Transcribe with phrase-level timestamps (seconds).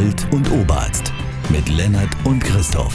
[0.00, 1.12] Alt und Oberarzt
[1.50, 2.94] mit Lennart und Christoph.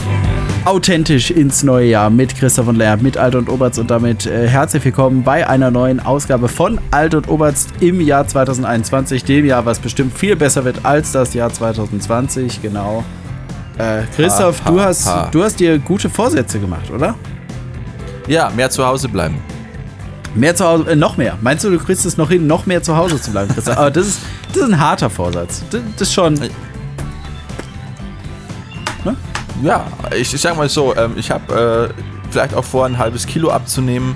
[0.66, 4.48] Authentisch ins neue Jahr mit Christoph und Lennart, mit Alt und Oberarzt und damit äh,
[4.48, 9.68] herzlich willkommen bei einer neuen Ausgabe von Alt und Oberarzt im Jahr 2021, dem Jahr,
[9.68, 13.04] was bestimmt viel besser wird als das Jahr 2020, genau.
[13.78, 15.30] Äh, Christoph, Ha, ha, du, hast, ha.
[15.32, 17.14] du hast dir gute Vorsätze gemacht, oder?
[18.26, 19.36] Ja, mehr zu Hause bleiben.
[20.34, 21.38] Mehr zu Hause, äh, noch mehr.
[21.40, 23.78] Meinst du, du kriegst es noch hin, noch mehr zu Hause zu bleiben, Christoph?
[23.78, 25.62] Aber das ist, das ist ein harter Vorsatz.
[25.70, 26.40] Das, das ist schon.
[29.64, 33.26] Ja, ich, ich sag mal so, ähm, ich habe äh, vielleicht auch vor, ein halbes
[33.26, 34.16] Kilo abzunehmen.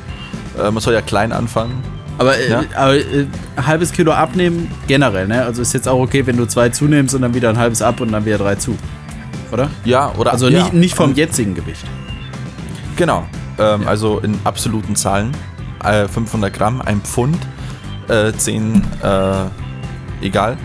[0.57, 1.81] Äh, man soll ja klein anfangen.
[2.17, 2.63] Aber, äh, Ja.
[2.75, 3.25] aber äh,
[3.55, 5.45] ein halbes Kilo abnehmen generell, ne?
[5.45, 8.01] Also ist jetzt auch okay, wenn du zwei zunimmst und dann wieder ein halbes ab
[8.01, 8.77] und dann wieder drei zu.
[9.51, 9.69] Oder?
[9.85, 10.63] Ja, oder Also ja.
[10.63, 11.85] nicht, nicht vom jetzigen Gewicht.
[12.97, 13.25] Genau.
[13.57, 15.31] Ähm, Also in absoluten Zahlen.
[15.83, 17.37] Äh, 500 Gramm, ein Pfund,
[18.09, 20.57] äh, 10, äh, egal.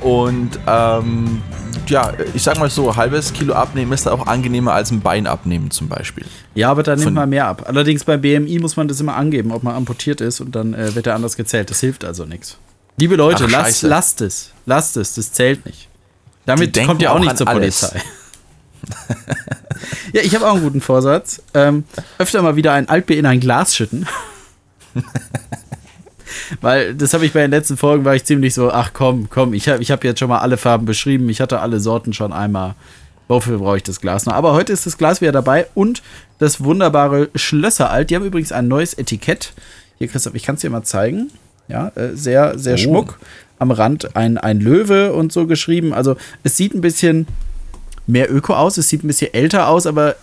[0.00, 1.42] Und ähm,
[1.88, 5.26] ja, ich sag mal so, halbes Kilo abnehmen ist da auch angenehmer als ein Bein
[5.26, 6.24] abnehmen zum Beispiel.
[6.54, 7.64] Ja, aber dann nimmt Von- man mehr ab.
[7.66, 10.94] Allerdings beim BMI muss man das immer angeben, ob man amputiert ist und dann äh,
[10.94, 11.70] wird er anders gezählt.
[11.70, 12.58] Das hilft also nichts.
[12.96, 14.50] Liebe Leute, Ach, lasst, lasst es.
[14.66, 15.88] Lasst es, das zählt nicht.
[16.46, 17.80] Damit kommt ihr auch auch nicht zur alles.
[17.80, 18.02] Polizei.
[20.12, 21.42] ja, ich habe auch einen guten Vorsatz.
[21.54, 21.84] Ähm,
[22.18, 24.06] öfter mal wieder ein Altbier in ein Glas schütten.
[26.60, 29.54] Weil das habe ich bei den letzten Folgen, war ich ziemlich so, ach komm, komm,
[29.54, 32.32] ich habe ich hab jetzt schon mal alle Farben beschrieben, ich hatte alle Sorten schon
[32.32, 32.74] einmal.
[33.28, 34.34] Wofür brauche ich das Glas noch?
[34.34, 36.02] Aber heute ist das Glas wieder dabei und
[36.38, 38.10] das wunderbare Schlösseralt.
[38.10, 39.52] Die haben übrigens ein neues Etikett.
[39.98, 41.30] Hier, Christoph, ich kann es dir mal zeigen.
[41.68, 42.78] Ja, äh, sehr, sehr Oh.
[42.78, 43.18] schmuck.
[43.58, 45.94] Am Rand ein, ein Löwe und so geschrieben.
[45.94, 47.26] Also es sieht ein bisschen
[48.08, 50.16] mehr Öko aus, es sieht ein bisschen älter aus, aber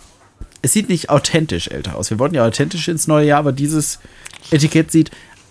[0.62, 2.10] es sieht nicht authentisch älter aus.
[2.10, 3.98] Wir wollten ja authentisch ins neue Jahr, aber dieses
[4.50, 5.10] Etikett sieht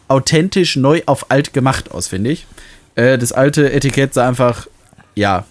[0.10, 2.46] authentisch neu auf alt gemacht aus, finde ich.
[2.96, 4.68] Äh, das alte Etikett sah einfach,
[5.16, 5.46] ja.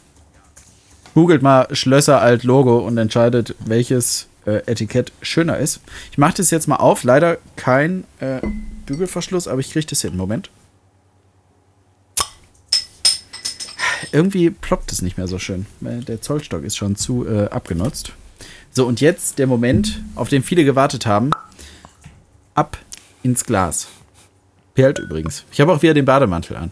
[1.15, 5.81] Googelt mal Schlösser alt Logo und entscheidet, welches äh, Etikett schöner ist.
[6.13, 7.03] Ich mache das jetzt mal auf.
[7.05, 8.41] Leider kein äh,
[8.87, 10.17] Bügelverschluss, aber ich kriege das hin.
[10.17, 10.51] Moment.
[14.13, 15.67] Irgendwie ploppt es nicht mehr so schön.
[15.85, 18.13] Äh, Der Zollstock ist schon zu äh, abgenutzt.
[18.71, 21.31] So, und jetzt der Moment, auf den viele gewartet haben.
[22.55, 22.79] Ab
[23.23, 23.89] ins Glas.
[24.79, 25.43] Perlt übrigens.
[25.51, 26.71] Ich habe auch wieder den Bademantel an.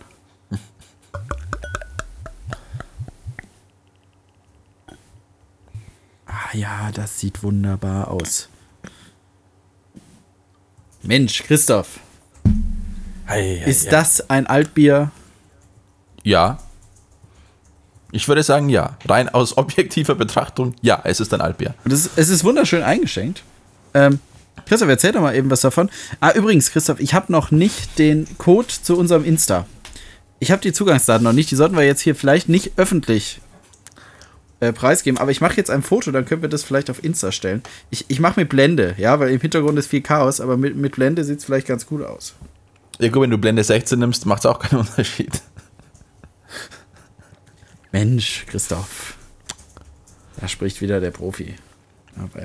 [6.25, 8.49] Ah ja, das sieht wunderbar aus.
[11.03, 11.99] Mensch, Christoph,
[13.67, 15.11] ist das ein Altbier?
[16.23, 16.61] Ja.
[18.12, 18.97] Ich würde sagen, ja.
[19.09, 21.75] Rein aus objektiver Betrachtung, ja, es ist ein Altbier.
[21.84, 23.43] Und es, es ist wunderschön eingeschenkt.
[23.94, 24.21] Ähm,
[24.65, 25.91] Christoph, erzähl doch mal eben was davon.
[26.21, 29.67] Ah, übrigens, Christoph, ich habe noch nicht den Code zu unserem Insta.
[30.39, 31.50] Ich habe die Zugangsdaten noch nicht.
[31.50, 33.41] Die sollten wir jetzt hier vielleicht nicht öffentlich
[34.61, 35.19] äh, preisgeben.
[35.19, 37.62] Aber ich mache jetzt ein Foto, dann können wir das vielleicht auf Insta stellen.
[37.91, 40.93] Ich, ich mache mit Blende, ja, weil im Hintergrund ist viel Chaos, aber mit, mit
[40.93, 42.34] Blende sieht es vielleicht ganz gut aus.
[42.99, 45.43] Ja, gut, wenn du Blende 16 nimmst, macht es auch keinen Unterschied.
[47.93, 49.17] Mensch, Christoph.
[50.41, 51.55] Da spricht wieder der Profi.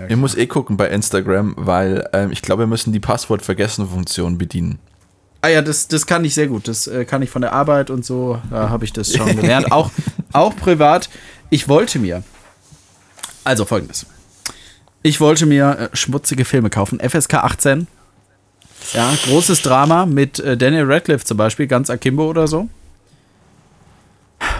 [0.09, 4.79] Ich muss eh gucken bei Instagram, weil ähm, ich glaube, wir müssen die Passwort-Vergessen-Funktion bedienen.
[5.41, 6.67] Ah ja, das, das kann ich sehr gut.
[6.67, 8.39] Das äh, kann ich von der Arbeit und so.
[8.49, 9.71] Da habe ich das schon gelernt.
[9.71, 9.89] auch,
[10.33, 11.09] auch privat.
[11.49, 12.23] Ich wollte mir.
[13.43, 14.05] Also folgendes.
[15.03, 16.99] Ich wollte mir äh, schmutzige Filme kaufen.
[16.99, 17.87] FSK 18.
[18.93, 22.67] Ja, großes Drama mit äh, Daniel Radcliffe zum Beispiel, ganz Akimbo oder so.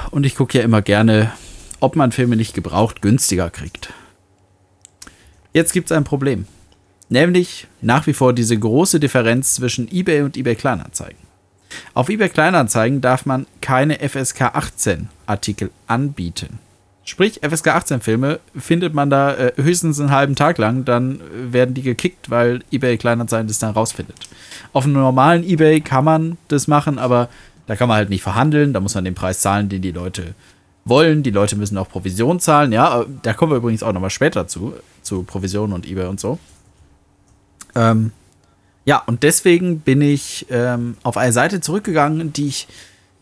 [0.09, 1.31] Und ich gucke ja immer gerne,
[1.79, 3.93] ob man Filme nicht gebraucht günstiger kriegt.
[5.53, 6.45] Jetzt gibt es ein Problem.
[7.09, 11.17] Nämlich nach wie vor diese große Differenz zwischen eBay und eBay Kleinanzeigen.
[11.93, 16.59] Auf eBay Kleinanzeigen darf man keine FSK 18 Artikel anbieten.
[17.03, 21.19] Sprich, FSK 18 Filme findet man da äh, höchstens einen halben Tag lang, dann
[21.51, 24.15] werden die gekickt, weil eBay Kleinanzeigen das dann rausfindet.
[24.71, 27.27] Auf einem normalen eBay kann man das machen, aber
[27.67, 30.35] da kann man halt nicht verhandeln, da muss man den Preis zahlen, den die Leute
[30.85, 31.23] wollen.
[31.23, 34.73] Die Leute müssen auch Provision zahlen, ja, da kommen wir übrigens auch nochmal später zu,
[35.01, 36.39] zu Provision und eBay und so.
[37.75, 38.11] Ähm,
[38.85, 42.67] ja, und deswegen bin ich ähm, auf eine Seite zurückgegangen, die ich,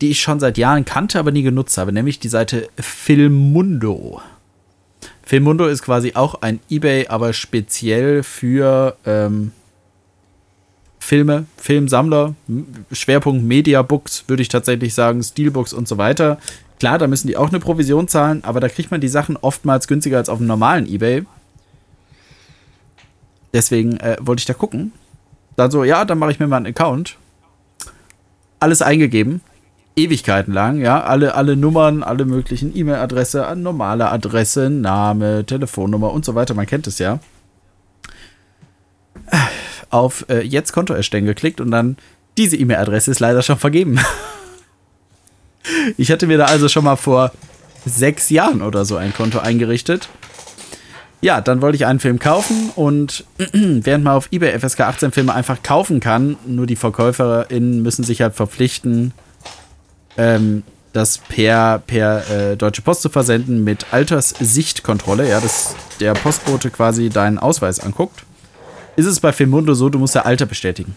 [0.00, 4.22] die ich schon seit Jahren kannte, aber nie genutzt habe, nämlich die Seite Filmundo.
[5.22, 9.52] Filmundo ist quasi auch ein eBay, aber speziell für ähm,
[11.10, 12.36] Filme, Filmsammler,
[12.92, 16.38] Schwerpunkt Mediabooks, würde ich tatsächlich sagen, Steelbooks und so weiter.
[16.78, 19.88] Klar, da müssen die auch eine Provision zahlen, aber da kriegt man die Sachen oftmals
[19.88, 21.24] günstiger als auf dem normalen eBay.
[23.52, 24.92] Deswegen äh, wollte ich da gucken.
[25.56, 27.16] Dann so, ja, dann mache ich mir mal einen Account.
[28.60, 29.40] Alles eingegeben.
[29.96, 36.36] Ewigkeiten lang, ja, alle, alle Nummern, alle möglichen E-Mail-Adresse, normale Adresse, Name, Telefonnummer und so
[36.36, 37.18] weiter, man kennt es ja.
[39.90, 41.96] Auf äh, jetzt Konto erstellen geklickt und dann
[42.38, 43.98] diese E-Mail-Adresse ist leider schon vergeben.
[45.96, 47.32] ich hatte mir da also schon mal vor
[47.84, 50.08] sechs Jahren oder so ein Konto eingerichtet.
[51.22, 55.34] Ja, dann wollte ich einen Film kaufen und während man auf eBay FSK 18 Filme
[55.34, 59.12] einfach kaufen kann, nur die VerkäuferInnen müssen sich halt verpflichten,
[60.16, 66.70] ähm, das per, per äh, Deutsche Post zu versenden mit Alterssichtkontrolle, ja, dass der Postbote
[66.70, 68.24] quasi deinen Ausweis anguckt.
[69.00, 70.94] Ist es bei Filmundo so, du musst ja Alter bestätigen.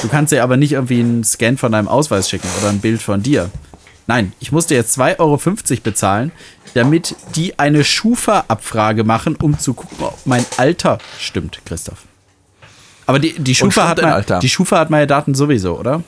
[0.00, 3.02] Du kannst dir aber nicht irgendwie einen Scan von deinem Ausweis schicken oder ein Bild
[3.02, 3.50] von dir.
[4.06, 5.38] Nein, ich musste jetzt 2,50 Euro
[5.82, 6.32] bezahlen,
[6.72, 12.06] damit die eine Schufa-Abfrage machen, um zu gucken, ob mein Alter stimmt, Christoph.
[13.04, 16.02] Aber die, die, Schufa, hat mein, die Schufa hat meine Daten sowieso, oder?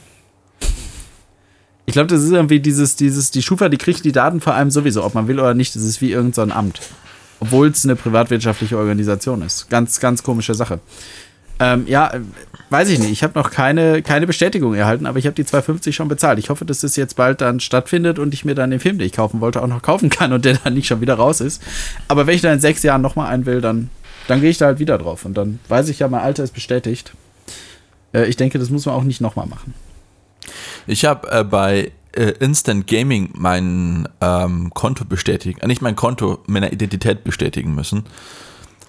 [1.85, 4.71] Ich glaube, das ist irgendwie dieses, dieses, die Schufa, die kriegt die Daten vor allem
[4.71, 5.77] sowieso, ob man will oder nicht.
[5.77, 6.81] Das ist wie irgendein so Amt.
[7.41, 9.71] Obwohl es eine privatwirtschaftliche Organisation ist.
[9.71, 10.81] Ganz, ganz komische Sache.
[11.61, 12.13] Ähm, ja,
[12.71, 13.11] weiß ich nicht.
[13.11, 16.39] Ich habe noch keine, keine Bestätigung erhalten, aber ich habe die 250 schon bezahlt.
[16.39, 19.07] Ich hoffe, dass das jetzt bald dann stattfindet und ich mir dann den Film, den
[19.07, 21.63] ich kaufen wollte, auch noch kaufen kann und der dann nicht schon wieder raus ist.
[22.07, 23.91] Aber wenn ich dann in sechs Jahren nochmal einen will, dann,
[24.29, 25.25] dann gehe ich da halt wieder drauf.
[25.25, 27.13] Und dann weiß ich ja, mein Alter ist bestätigt.
[28.13, 29.75] Äh, ich denke, das muss man auch nicht nochmal machen.
[30.87, 36.39] Ich habe äh, bei äh, Instant Gaming mein ähm, Konto bestätigen, äh, nicht mein Konto,
[36.47, 38.05] meine Identität bestätigen müssen,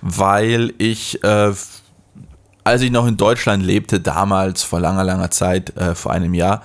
[0.02, 1.54] weil ich äh,
[2.64, 6.64] als ich noch in Deutschland lebte, damals vor langer, langer Zeit, äh, vor einem Jahr,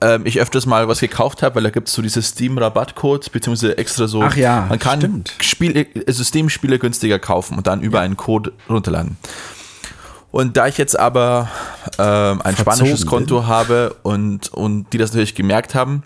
[0.00, 3.78] ähm, ich öfters mal was gekauft habe, weil da gibt es so diese Steam-Rabattcodes, beziehungsweise
[3.78, 8.04] extra so, Ach ja, man kann Spiele, also Steam-Spiele günstiger kaufen und dann über ja.
[8.04, 9.16] einen Code runterladen.
[10.36, 11.48] Und da ich jetzt aber
[11.98, 13.46] ähm, ein Verzogen spanisches Konto bin.
[13.46, 16.02] habe und, und die das natürlich gemerkt haben,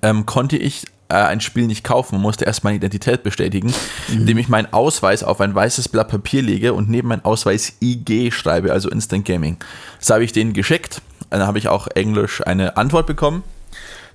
[0.00, 3.66] ähm, konnte ich äh, ein Spiel nicht kaufen und musste erst meine Identität bestätigen,
[4.08, 4.20] mhm.
[4.20, 8.30] indem ich meinen Ausweis auf ein weißes Blatt Papier lege und neben meinen Ausweis IG
[8.30, 9.58] schreibe, also Instant Gaming.
[9.98, 11.02] Das habe ich denen geschickt.
[11.28, 13.42] Dann habe ich auch Englisch eine Antwort bekommen.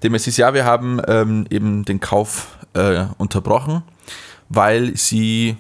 [0.01, 3.83] Dem es hieß, ja, wir haben ähm, eben den Kauf äh, unterbrochen,
[4.49, 5.55] weil sie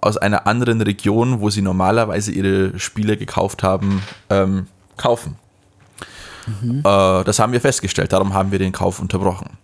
[0.00, 4.66] aus einer anderen Region, wo sie normalerweise ihre Spiele gekauft haben, ähm,
[4.96, 5.36] kaufen.
[6.46, 6.80] Mhm.
[6.80, 9.58] Äh, das haben wir festgestellt, darum haben wir den Kauf unterbrochen.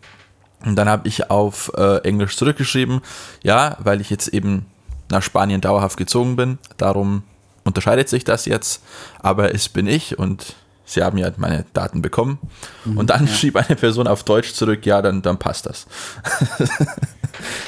[0.65, 3.00] Und dann habe ich auf äh, Englisch zurückgeschrieben,
[3.43, 4.67] ja, weil ich jetzt eben
[5.11, 7.23] nach Spanien dauerhaft gezogen bin, darum
[7.65, 8.83] unterscheidet sich das jetzt,
[9.21, 10.56] aber es bin ich und
[10.87, 12.38] sie haben ja meine Daten bekommen.
[12.85, 13.33] Mhm, und dann ja.
[13.33, 15.87] schrieb eine Person auf Deutsch zurück, ja, dann, dann passt das.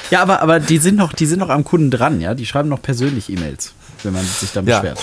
[0.09, 2.69] ja, aber, aber die sind noch, die sind noch am Kunden dran, ja, die schreiben
[2.69, 4.99] noch persönlich E-Mails, wenn man sich dann beschwert.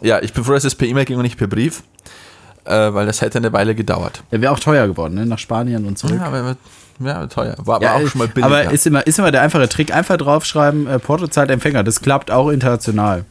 [0.00, 1.82] Ja, ich bin froh, dass es per E-Mail ging und nicht per Brief,
[2.64, 4.22] äh, weil das hätte eine Weile gedauert.
[4.30, 5.26] Ja, wäre auch teuer geworden, ne?
[5.26, 6.18] nach Spanien und zurück.
[6.18, 6.56] Ja, aber
[7.00, 7.54] ja, teuer.
[7.58, 8.44] War aber ja, auch schon mal billig.
[8.44, 9.94] Aber ist immer, ist immer der einfache Trick.
[9.94, 11.84] Einfach draufschreiben, äh, Portozeit Empfänger.
[11.84, 13.24] Das klappt auch international.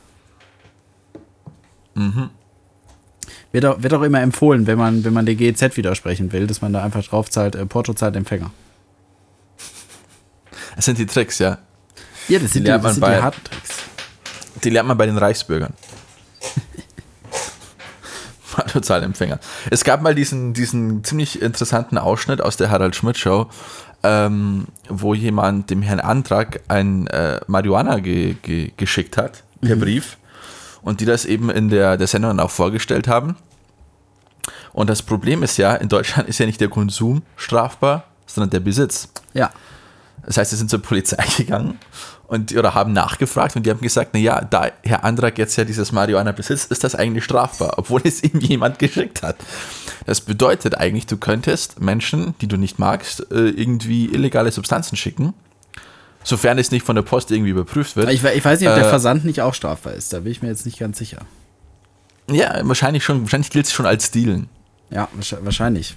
[1.96, 2.30] Mhm.
[3.52, 6.62] Wird auch, wird auch immer empfohlen, wenn man, wenn man der GEZ widersprechen will, dass
[6.62, 8.52] man da einfach draufzahlt, äh, Portozeit Empfänger.
[10.76, 11.58] Das sind die Tricks, ja.
[12.28, 13.84] Ja, das sind die, die, das sind bei, die harten Tricks.
[14.64, 15.74] Die lernt man bei den Reichsbürgern.
[18.72, 19.40] Totalempfänger.
[19.70, 23.48] Es gab mal diesen, diesen ziemlich interessanten Ausschnitt aus der Harald Schmidt Show,
[24.04, 29.80] ähm, wo jemand dem Herrn Antrag ein äh, Marihuana ge ge geschickt hat, per mhm.
[29.80, 30.18] Brief,
[30.82, 33.36] und die das eben in der, der Sendung auch vorgestellt haben.
[34.74, 38.60] Und das Problem ist ja, in Deutschland ist ja nicht der Konsum strafbar, sondern der
[38.60, 39.10] Besitz.
[39.34, 39.52] Ja.
[40.26, 41.80] Das heißt, sie sind zur Polizei gegangen
[42.28, 45.92] und oder haben nachgefragt und die haben gesagt, naja, da Herr Andrak jetzt ja dieses
[45.92, 49.38] Marihuana besitzt, ist das eigentlich strafbar, obwohl es ihm jemand geschickt hat.
[50.06, 55.34] Das bedeutet eigentlich, du könntest Menschen, die du nicht magst, äh, irgendwie illegale Substanzen schicken,
[56.28, 58.10] sofern es nicht von der Post irgendwie überprüft wird.
[58.10, 60.42] Ich, ich weiß nicht, ob der äh, Versand nicht auch strafbar ist, da bin ich
[60.42, 61.20] mir jetzt nicht ganz sicher.
[62.30, 64.50] Ja, wahrscheinlich schon, wahrscheinlich gilt es schon als Dealen.
[64.90, 65.08] Ja,
[65.42, 65.96] wahrscheinlich.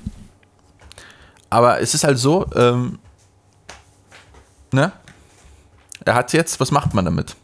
[1.49, 2.99] Aber es ist halt so, ähm,
[4.73, 4.93] ne?
[6.05, 7.37] Er hat jetzt, was macht man damit?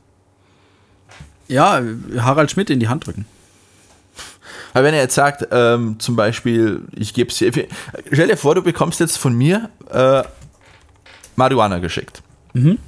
[1.49, 1.83] Ja,
[2.19, 3.27] Harald Schmidt in die Hand drücken.
[4.73, 7.51] Aber wenn er jetzt sagt, ähm, zum Beispiel, ich gebe es dir,
[8.13, 10.23] stell dir vor, du bekommst jetzt von mir äh,
[11.35, 12.23] Marihuana geschickt.
[12.57, 12.79] Mhm.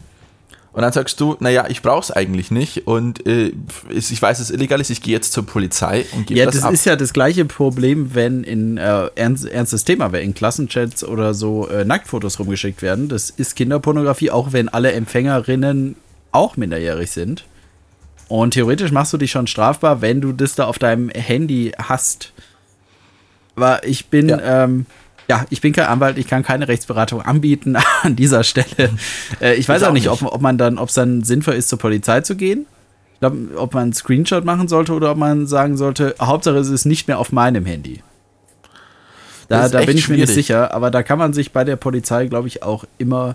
[0.72, 3.52] Und dann sagst du, naja, ich brauche es eigentlich nicht und äh,
[3.90, 6.64] ich weiß, es illegal ist, ich gehe jetzt zur Polizei und gebe ja, das, das
[6.64, 6.72] ab.
[6.72, 11.34] ist ja das gleiche Problem, wenn in äh, ernst, ernstes Thema wäre, in Klassenchats oder
[11.34, 13.08] so äh, Nacktfotos rumgeschickt werden.
[13.08, 15.96] Das ist Kinderpornografie, auch wenn alle Empfängerinnen
[16.32, 17.44] auch minderjährig sind.
[18.28, 22.32] Und theoretisch machst du dich schon strafbar, wenn du das da auf deinem Handy hast.
[23.56, 24.64] Aber ich bin, ja.
[24.64, 24.86] Ähm,
[25.28, 28.90] ja, ich bin kein Anwalt, ich kann keine Rechtsberatung anbieten an dieser Stelle.
[29.40, 31.68] Äh, ich weiß auch, nicht, nicht, Ob, ob man dann, ob es dann sinnvoll ist,
[31.68, 32.66] zur Polizei zu gehen.
[33.14, 36.68] Ich glaube, ob man einen Screenshot machen sollte oder ob man sagen sollte, Hauptsache es
[36.68, 38.02] ist nicht mehr auf meinem Handy.
[39.48, 40.20] Da, da bin ich schwierig.
[40.20, 43.34] mir nicht sicher, aber da kann man sich bei der Polizei, glaube ich, auch immer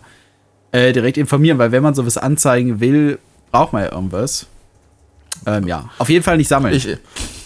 [0.71, 3.19] äh, direkt informieren, weil wenn man sowas anzeigen will,
[3.51, 4.47] braucht man ja irgendwas.
[5.45, 6.73] Ähm, ja, auf jeden Fall nicht sammeln.
[6.73, 6.87] Ich,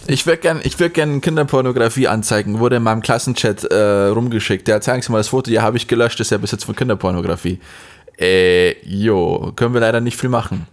[0.08, 2.60] ich würde gerne würd gern Kinderpornografie anzeigen.
[2.60, 4.68] Wurde in meinem Klassenchat äh, rumgeschickt.
[4.68, 5.52] Ja, zeigen Sie mal das Foto.
[5.52, 6.20] Ja, habe ich gelöscht.
[6.20, 7.60] Das ist ja bis jetzt von Kinderpornografie.
[8.20, 10.68] Äh, jo, können wir leider nicht viel machen.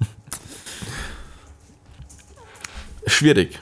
[3.06, 3.58] Schwierig.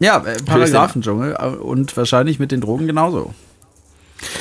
[0.00, 3.34] Ja, äh, Paragraphendschungel äh, und wahrscheinlich mit den Drogen genauso.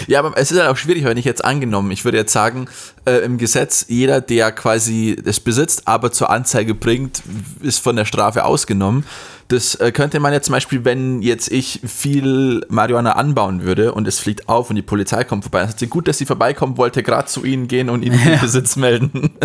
[0.07, 2.67] Ja, aber es ist halt auch schwierig, wenn ich jetzt angenommen, ich würde jetzt sagen,
[3.05, 7.21] äh, im Gesetz, jeder, der quasi das besitzt, aber zur Anzeige bringt,
[7.61, 9.05] ist von der Strafe ausgenommen.
[9.49, 14.07] Das äh, könnte man jetzt zum Beispiel, wenn jetzt ich viel Marihuana anbauen würde und
[14.07, 16.77] es fliegt auf und die Polizei kommt vorbei, dann sagt sie, gut, dass sie vorbeikommen,
[16.77, 19.31] wollte gerade zu ihnen gehen und ihnen den Besitz melden.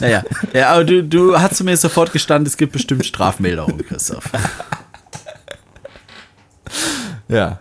[0.00, 4.24] Naja, ja, aber du, du hast mir sofort gestanden, es gibt bestimmt Strafmilderungen, Christoph.
[7.28, 7.58] Ja.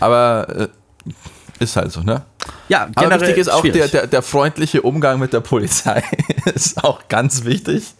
[0.00, 0.68] Aber äh,
[1.60, 2.22] ist halt so, ne?
[2.68, 6.02] Ja, generell Aber wichtig ist auch der, der, der freundliche Umgang mit der Polizei.
[6.54, 7.94] ist auch ganz wichtig.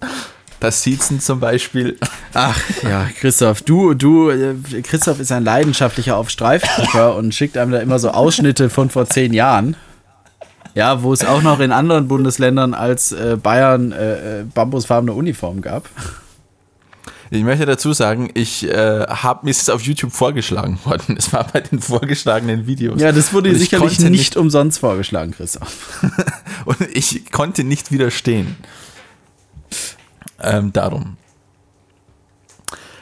[0.60, 1.96] Das Siezen zum Beispiel.
[2.34, 7.70] Ach ja, Christoph, du, du, äh, Christoph ist ein leidenschaftlicher auf Streifdrucker und schickt einem
[7.70, 9.76] da immer so Ausschnitte von vor zehn Jahren.
[10.74, 15.60] Ja, wo es auch noch in anderen Bundesländern als äh, Bayern äh, äh bambusfarbene Uniform
[15.60, 15.88] gab.
[17.30, 21.16] Ich möchte dazu sagen, ich äh, habe mir es auf YouTube vorgeschlagen worden.
[21.18, 23.00] Es war bei den vorgeschlagenen Videos.
[23.00, 26.02] Ja, das wurde sicherlich nicht, nicht umsonst vorgeschlagen, Christoph.
[26.64, 28.56] und ich konnte nicht widerstehen.
[30.40, 31.16] Ähm, darum.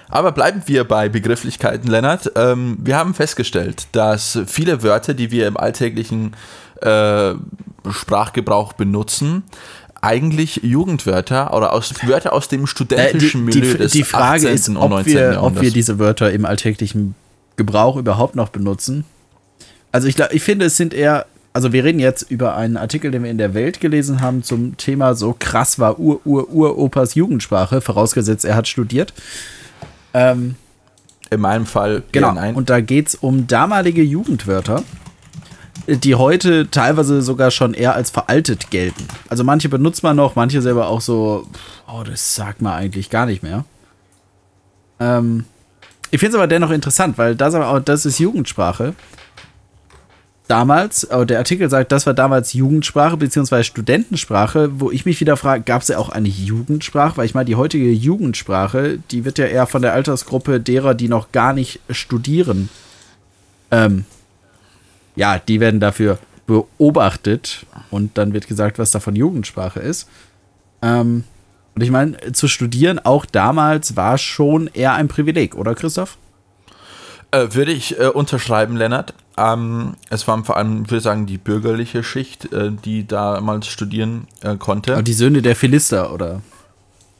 [0.08, 2.32] Aber bleiben wir bei Begrifflichkeiten, Lennart.
[2.36, 6.34] Ähm, wir haben festgestellt, dass viele Wörter, die wir im alltäglichen
[6.80, 7.34] äh,
[7.90, 9.42] Sprachgebrauch benutzen,
[10.00, 14.54] eigentlich Jugendwörter oder aus, Wörter aus dem studentischen äh, die, Milieu des die Frage 18.
[14.54, 15.12] ist, und 19.
[15.12, 15.56] Wir, Jahrhunderts.
[15.56, 17.14] Ob wir diese Wörter im alltäglichen
[17.56, 19.04] Gebrauch überhaupt noch benutzen.
[19.90, 21.26] Also ich, ich finde, es sind eher
[21.56, 24.76] also wir reden jetzt über einen Artikel, den wir in der Welt gelesen haben zum
[24.76, 29.14] Thema so krass war Ur Ur Uropas Jugendsprache, vorausgesetzt er hat studiert.
[30.12, 30.56] Ähm,
[31.30, 32.32] in meinem Fall genau.
[32.32, 32.56] Nein.
[32.56, 34.82] Und da geht es um damalige Jugendwörter,
[35.86, 39.08] die heute teilweise sogar schon eher als veraltet gelten.
[39.30, 41.46] Also manche benutzt man noch, manche selber auch so,
[41.88, 43.64] oh, das sagt man eigentlich gar nicht mehr.
[45.00, 45.46] Ähm,
[46.10, 48.94] ich finde es aber dennoch interessant, weil das aber auch, das ist Jugendsprache
[50.48, 53.62] damals, äh, der Artikel sagt, das war damals Jugendsprache bzw.
[53.62, 57.16] Studentensprache, wo ich mich wieder frage, gab es ja auch eine Jugendsprache?
[57.16, 61.08] Weil ich meine, die heutige Jugendsprache, die wird ja eher von der Altersgruppe derer, die
[61.08, 62.68] noch gar nicht studieren,
[63.70, 64.04] ähm,
[65.16, 70.08] ja, die werden dafür beobachtet und dann wird gesagt, was davon Jugendsprache ist.
[70.82, 71.24] Ähm,
[71.74, 76.16] und ich meine, zu studieren auch damals war schon eher ein Privileg, oder Christoph?
[77.36, 79.14] Äh, würde ich äh, unterschreiben, Lennart.
[79.36, 84.26] Ähm, es war vor allem, ich würde sagen, die bürgerliche Schicht, äh, die damals studieren
[84.42, 84.94] äh, konnte.
[84.94, 86.40] Aber die Söhne der Philister, oder?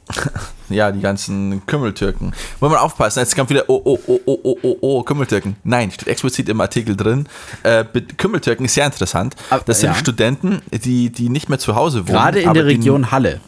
[0.69, 2.33] ja, die ganzen Kümmeltürken.
[2.59, 5.57] Wollen wir aufpassen, jetzt kommt wieder, oh, oh, oh, oh, oh, oh, oh, Kümmeltürken.
[5.63, 7.27] Nein, steht explizit im Artikel drin.
[7.63, 7.83] Äh,
[8.17, 9.35] Kümmeltürken ist sehr interessant.
[9.65, 9.95] Das sind ja.
[9.95, 12.17] Studenten, die, die nicht mehr zu Hause wohnen.
[12.17, 13.41] Gerade in der Region Halle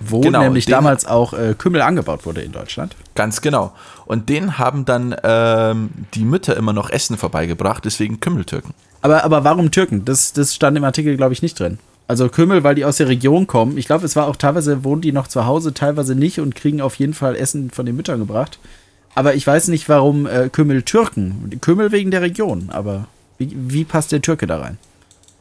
[0.00, 2.96] wo genau, nämlich damals auch äh, Kümmel angebaut wurde in Deutschland.
[3.14, 3.72] Ganz genau.
[4.04, 8.74] Und denen haben dann ähm, die Mütter immer noch Essen vorbeigebracht, deswegen Kümmeltürken.
[9.02, 10.04] Aber, aber warum Türken?
[10.04, 11.78] Das, das stand im Artikel, glaube ich, nicht drin.
[12.08, 13.78] Also Kümmel, weil die aus der Region kommen.
[13.78, 16.80] Ich glaube, es war auch teilweise, wohnen die noch zu Hause, teilweise nicht und kriegen
[16.80, 18.58] auf jeden Fall Essen von den Müttern gebracht.
[19.14, 21.58] Aber ich weiß nicht, warum äh, Kümmel Türken.
[21.60, 24.78] Kümmel wegen der Region, aber wie, wie passt der Türke da rein?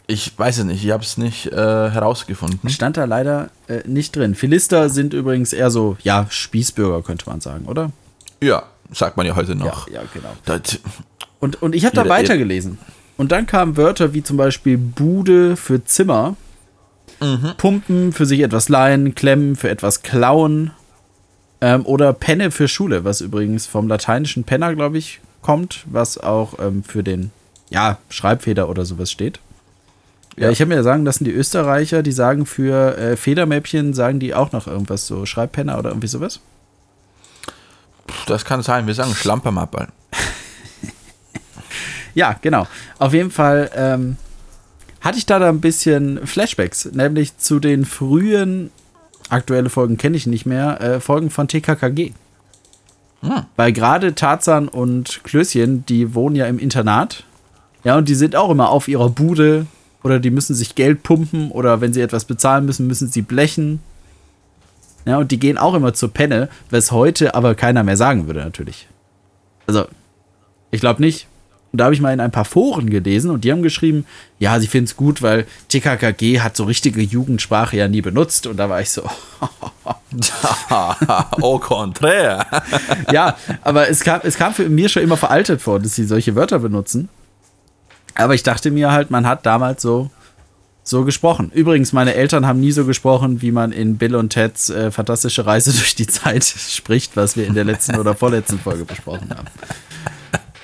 [0.07, 2.69] Ich weiß es nicht, ich habe es nicht äh, herausgefunden.
[2.69, 4.35] Stand da leider äh, nicht drin.
[4.35, 7.91] Philister sind übrigens eher so, ja, Spießbürger, könnte man sagen, oder?
[8.41, 9.87] Ja, sagt man ja heute noch.
[9.87, 10.29] Ja, ja genau.
[10.45, 10.79] Das,
[11.39, 12.77] und, und ich habe da weitergelesen.
[13.17, 16.35] Und dann kamen Wörter wie zum Beispiel Bude für Zimmer,
[17.19, 17.53] mhm.
[17.57, 20.71] Pumpen für sich etwas leihen, Klemmen für etwas klauen
[21.61, 26.59] ähm, oder Penne für Schule, was übrigens vom lateinischen Penner, glaube ich, kommt, was auch
[26.59, 27.31] ähm, für den,
[27.69, 29.39] ja, Schreibfeder oder sowas steht.
[30.37, 34.19] Ja, ich habe mir ja sagen lassen, die Österreicher, die sagen für äh, Federmäppchen, sagen
[34.19, 36.41] die auch noch irgendwas so, Schreibpenner oder irgendwie sowas?
[38.27, 39.87] Das kann sein, wir sagen Schlampermappel.
[42.15, 42.67] ja, genau.
[42.99, 44.17] Auf jeden Fall ähm,
[44.99, 48.71] hatte ich da, da ein bisschen Flashbacks, nämlich zu den frühen,
[49.29, 52.11] aktuelle Folgen kenne ich nicht mehr, äh, Folgen von TKKG.
[53.55, 57.23] Weil gerade Tarzan und Klößchen, die wohnen ja im Internat.
[57.83, 59.65] Ja, und die sind auch immer auf ihrer Bude
[60.05, 63.79] oder die müssen sich Geld pumpen oder wenn sie etwas bezahlen müssen, müssen sie blechen.
[65.03, 68.41] Ja, und die gehen auch immer zur Penne, was heute aber keiner mehr sagen würde,
[68.41, 68.87] natürlich.
[69.65, 69.87] Also,
[70.69, 71.25] ich glaube nicht.
[71.71, 74.05] Und da habe ich mal in ein paar Foren gelesen und die haben geschrieben,
[74.37, 78.45] ja, sie finden es gut, weil TKKG hat so richtige Jugendsprache ja nie benutzt.
[78.45, 79.01] Und da war ich so,
[80.69, 82.45] Au contraire.
[83.11, 86.35] ja, aber es kam, es kam für mir schon immer veraltet vor, dass sie solche
[86.35, 87.09] Wörter benutzen.
[88.15, 90.09] Aber ich dachte mir halt, man hat damals so,
[90.83, 91.51] so gesprochen.
[91.53, 95.45] Übrigens, meine Eltern haben nie so gesprochen, wie man in Bill und Teds äh, fantastische
[95.45, 99.47] Reise durch die Zeit spricht, was wir in der letzten oder vorletzten Folge besprochen haben.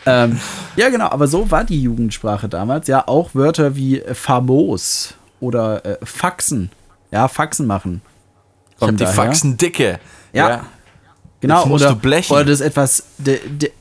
[0.06, 0.40] Ähm,
[0.76, 2.88] ja, genau, aber so war die Jugendsprache damals.
[2.88, 6.72] Ja, auch Wörter wie famos oder äh, Faxen.
[7.12, 8.02] Ja, Faxen machen.
[8.80, 9.06] Ich hab die.
[9.06, 10.00] Faxen dicke.
[10.34, 10.66] Ja.
[11.42, 13.72] Genau, Jetzt musst oder, oder das etwas, de, de,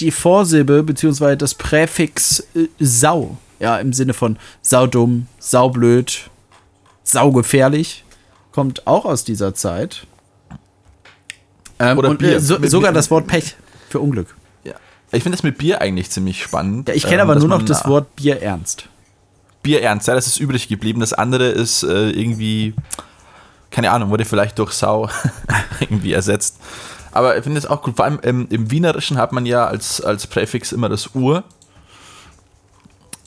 [0.00, 6.30] die Vorsilbe beziehungsweise das Präfix äh, sau, ja, im Sinne von saudumm, saublöd,
[7.04, 8.04] saugefährlich,
[8.52, 10.06] kommt auch aus dieser Zeit.
[11.78, 12.36] Ähm, Oder und Bier.
[12.36, 13.56] äh, so, Mit- sogar mit- das Wort Pech
[13.88, 14.34] für Unglück.
[14.64, 14.74] Ja.
[15.12, 16.88] Ich finde das mit Bier eigentlich ziemlich spannend.
[16.88, 18.88] Ja, ich kenne ähm, aber nur noch das äh, Wort Bier ernst.
[19.62, 20.08] Bier ernst.
[20.08, 21.00] Ja, das ist übrig geblieben.
[21.00, 22.74] Das andere ist äh, irgendwie,
[23.70, 25.08] keine Ahnung, wurde vielleicht durch Sau
[25.80, 26.56] irgendwie ersetzt.
[27.18, 27.96] Aber ich finde es auch gut.
[27.96, 31.42] Vor allem ähm, im Wienerischen hat man ja als, als Präfix immer das Ur.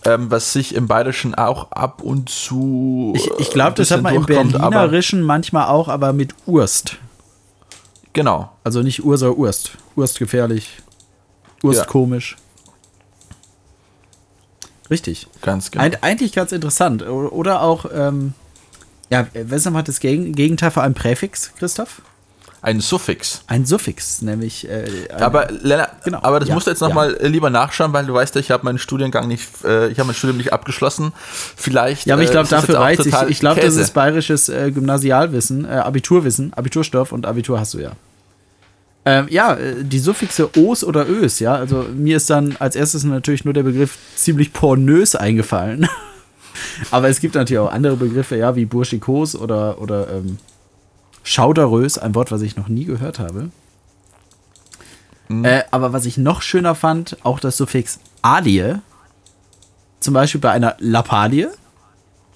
[0.05, 3.11] Ähm, was sich im Bayerischen auch ab und zu.
[3.17, 6.99] Ich, ich äh, glaube, das hat man im Berlinerischen manchmal auch, aber mit Urst.
[8.13, 8.49] Genau.
[8.63, 9.71] Also nicht Ur, sondern Urst.
[9.97, 10.77] Urst gefährlich.
[11.61, 11.85] Urst Ja.
[11.85, 12.37] komisch.
[14.89, 15.27] Richtig.
[15.41, 15.83] Ganz genau.
[15.83, 17.05] Eig eigentlich ganz interessant.
[17.05, 18.35] Oder auch, ähm,
[19.09, 22.01] ja, was ist nochmal das Gegen Gegenteil von einem Präfix, Christoph?
[22.63, 23.43] Ein Suffix.
[23.47, 24.69] Ein Suffix, nämlich.
[24.69, 26.87] Äh, Aber Lennart, Genau, aber das ja, musst du jetzt ja.
[26.87, 29.97] nochmal mal lieber nachschauen, weil du weißt ja, ich habe meinen Studiengang nicht, äh, ich
[29.97, 31.11] habe mein Studium nicht abgeschlossen.
[31.55, 32.05] Vielleicht.
[32.05, 35.65] ja, aber ich äh, glaube, dafür reicht Ich, ich glaube, das ist bayerisches äh, Gymnasialwissen,
[35.65, 37.93] äh, Abiturwissen, Abiturstoff und Abitur hast du ja.
[39.05, 41.55] Ähm, ja, äh, die Suffixe os oder ös, ja.
[41.55, 45.87] Also mir ist dann als erstes natürlich nur der Begriff ziemlich pornös eingefallen.
[46.91, 50.37] Aber es gibt natürlich auch andere Begriffe, ja, wie burschikos oder, oder ähm,
[51.23, 53.49] schauderös, ein Wort, was ich noch nie gehört habe.
[55.29, 58.75] Äh, aber was ich noch schöner fand, auch das Suffix adie,
[60.01, 61.51] zum Beispiel bei einer Lappalie,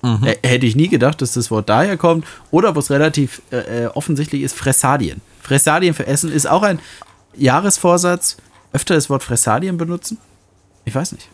[0.04, 2.28] H- Hätte ich nie gedacht, dass das Wort daher kommt.
[2.52, 5.20] Oder was relativ äh, äh, offensichtlich ist, Fressadien.
[5.42, 6.80] Fressadien für Essen ist auch ein
[7.36, 8.38] Jahresvorsatz.
[8.72, 10.20] Öfter das Wort Fressadien benutzen?
[10.84, 11.28] Ich weiß nicht.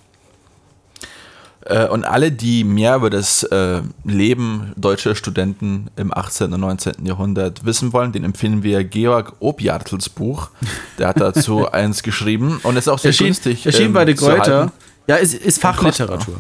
[1.66, 6.54] Äh, und alle, die mehr über das äh, Leben deutscher Studenten im 18.
[6.54, 7.06] und 19.
[7.06, 10.50] Jahrhundert wissen wollen, den empfehlen wir Georg Objartels Buch.
[10.98, 13.66] Der hat dazu eins geschrieben und ist auch sehr Erschien, günstig.
[13.66, 14.52] erschien ähm, bei Kräuter.
[14.52, 14.72] erhalten.
[15.08, 16.36] Ja, ist, ist Fachliteratur.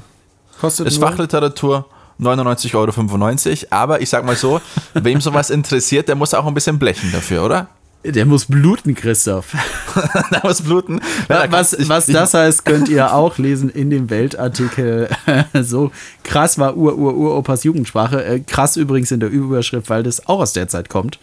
[0.59, 1.85] Kostet Ist nur- Fachliteratur.
[2.19, 3.67] 99,95 Euro.
[3.71, 4.61] Aber ich sag mal so,
[4.93, 7.67] wem sowas interessiert, der muss auch ein bisschen blechen dafür, oder?
[8.03, 9.53] Der muss bluten, Christoph.
[10.31, 11.01] da muss bluten.
[11.29, 15.07] Ja, Was, was das heißt, könnt ihr auch lesen in dem Weltartikel.
[15.61, 15.91] so
[16.23, 18.23] krass war Ur, Ur, Uropas Jugendsprache.
[18.23, 21.19] Äh, krass übrigens in der Überschrift, weil das auch aus der Zeit kommt.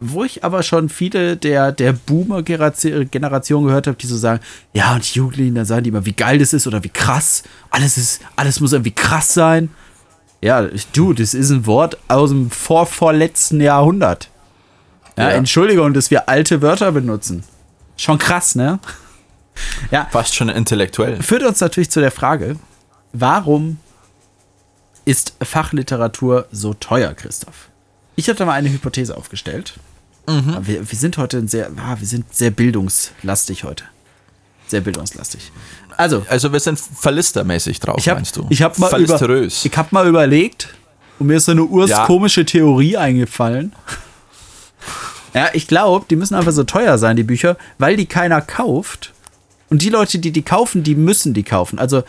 [0.00, 4.40] Wo ich aber schon viele der, der Boomer-Generation gehört habe, die so sagen,
[4.72, 7.42] ja, und die Jugendlichen, dann sagen die immer, wie geil das ist oder wie krass.
[7.68, 9.68] Alles ist, alles muss irgendwie krass sein.
[10.40, 14.30] Ja, du, das ist ein Wort aus dem vorvorletzten Jahrhundert.
[15.20, 15.36] Ja, Ja.
[15.36, 17.44] Entschuldigung, dass wir alte Wörter benutzen.
[17.96, 18.78] Schon krass, ne?
[19.90, 21.22] Ja, Fast schon intellektuell.
[21.22, 22.56] führt uns natürlich zu der Frage,
[23.12, 23.78] warum
[25.04, 27.68] ist Fachliteratur so teuer, Christoph?
[28.16, 29.74] Ich habe da mal eine Hypothese aufgestellt.
[30.26, 33.84] Aber Wir, wir sind heute sehr, ah, wir sind sehr bildungslastig heute.
[34.68, 35.50] Sehr bildungslastig.
[35.96, 38.46] Also, Also wir sind verlistermäßig drauf, habe meinst du?
[38.48, 40.68] ich hab mal, über, ich hab mal überlegt
[41.18, 41.66] und mir ist so eine Ja.
[41.66, 43.74] urskomische Theorie eingefallen.
[45.34, 49.12] Ja, ich glaube, die müssen einfach so teuer sein, die Bücher, weil die keiner kauft.
[49.68, 51.78] Und die Leute, die die kaufen, die müssen die kaufen.
[51.78, 52.02] Also,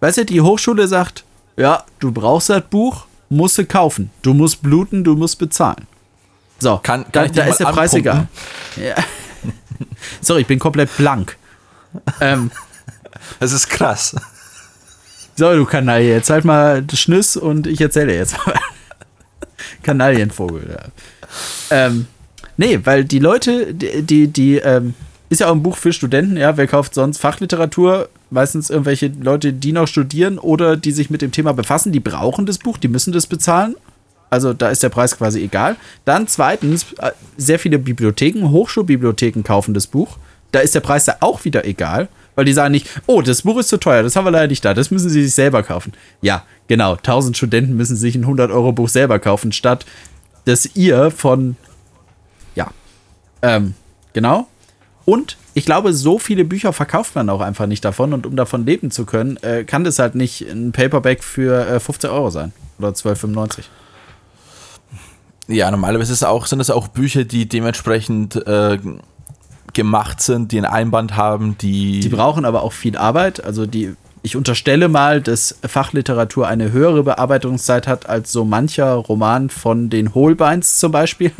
[0.00, 1.24] weißt du, die Hochschule sagt,
[1.56, 4.10] ja, du brauchst das Buch, musst du kaufen.
[4.22, 5.86] Du musst bluten, du musst bezahlen.
[6.58, 8.28] So, Kann- kann da, da ist der Preis egal.
[8.76, 8.94] Ja.
[10.22, 11.36] Sorry, ich bin komplett blank.
[12.20, 12.50] ähm,
[13.38, 14.16] Das ist krass.
[15.34, 18.54] so, du Kanaille, jetzt halt mal Schnüss und ich erzähle jetzt mal.
[19.82, 20.88] Kanalienvogel, ja.
[21.70, 22.06] Ähm,
[22.56, 24.94] nee, weil die Leute, die, die, die ähm,
[25.28, 28.08] ist ja auch ein Buch für Studenten, ja, wer kauft sonst Fachliteratur?
[28.30, 32.46] Meistens irgendwelche Leute, die noch studieren oder die sich mit dem Thema befassen, die brauchen
[32.46, 33.74] das Buch, die müssen das bezahlen.
[34.30, 35.76] Also da ist der Preis quasi egal.
[36.04, 40.18] Dann zweitens, äh, sehr viele Bibliotheken, Hochschulbibliotheken kaufen das Buch.
[40.52, 43.58] Da ist der Preis da auch wieder egal, weil die sagen nicht, oh, das Buch
[43.58, 45.92] ist zu teuer, das haben wir leider nicht da, das müssen sie sich selber kaufen.
[46.22, 49.84] Ja, genau, 1000 Studenten müssen sich ein 100-Euro-Buch selber kaufen, statt
[50.46, 51.56] dass ihr von,
[52.54, 52.70] ja,
[53.42, 53.74] ähm,
[54.14, 54.46] genau.
[55.04, 58.12] Und ich glaube, so viele Bücher verkauft man auch einfach nicht davon.
[58.12, 61.80] Und um davon leben zu können, äh, kann das halt nicht ein Paperback für äh,
[61.80, 62.52] 15 Euro sein.
[62.78, 63.64] Oder 12,95.
[65.48, 68.78] Ja, normalerweise ist auch, sind es auch Bücher, die dementsprechend äh,
[69.72, 72.00] gemacht sind, die ein Einband haben, die.
[72.00, 73.44] Die brauchen aber auch viel Arbeit.
[73.44, 73.94] Also die,
[74.26, 80.14] ich unterstelle mal, dass Fachliteratur eine höhere Bearbeitungszeit hat als so mancher Roman von den
[80.14, 81.30] Holbeins zum Beispiel.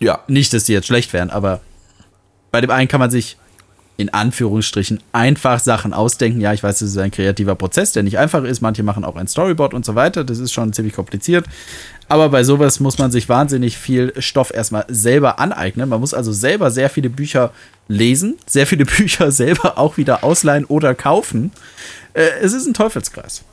[0.00, 0.18] Ja.
[0.26, 1.60] Nicht, dass die jetzt schlecht wären, aber
[2.50, 3.36] bei dem einen kann man sich
[4.02, 6.40] in Anführungsstrichen einfach Sachen ausdenken.
[6.40, 8.60] Ja, ich weiß, es ist ein kreativer Prozess, der nicht einfach ist.
[8.60, 10.24] Manche machen auch ein Storyboard und so weiter.
[10.24, 11.46] Das ist schon ziemlich kompliziert.
[12.08, 15.88] Aber bei sowas muss man sich wahnsinnig viel Stoff erstmal selber aneignen.
[15.88, 17.52] Man muss also selber sehr viele Bücher
[17.88, 21.52] lesen, sehr viele Bücher selber auch wieder ausleihen oder kaufen.
[22.12, 23.44] Äh, es ist ein Teufelskreis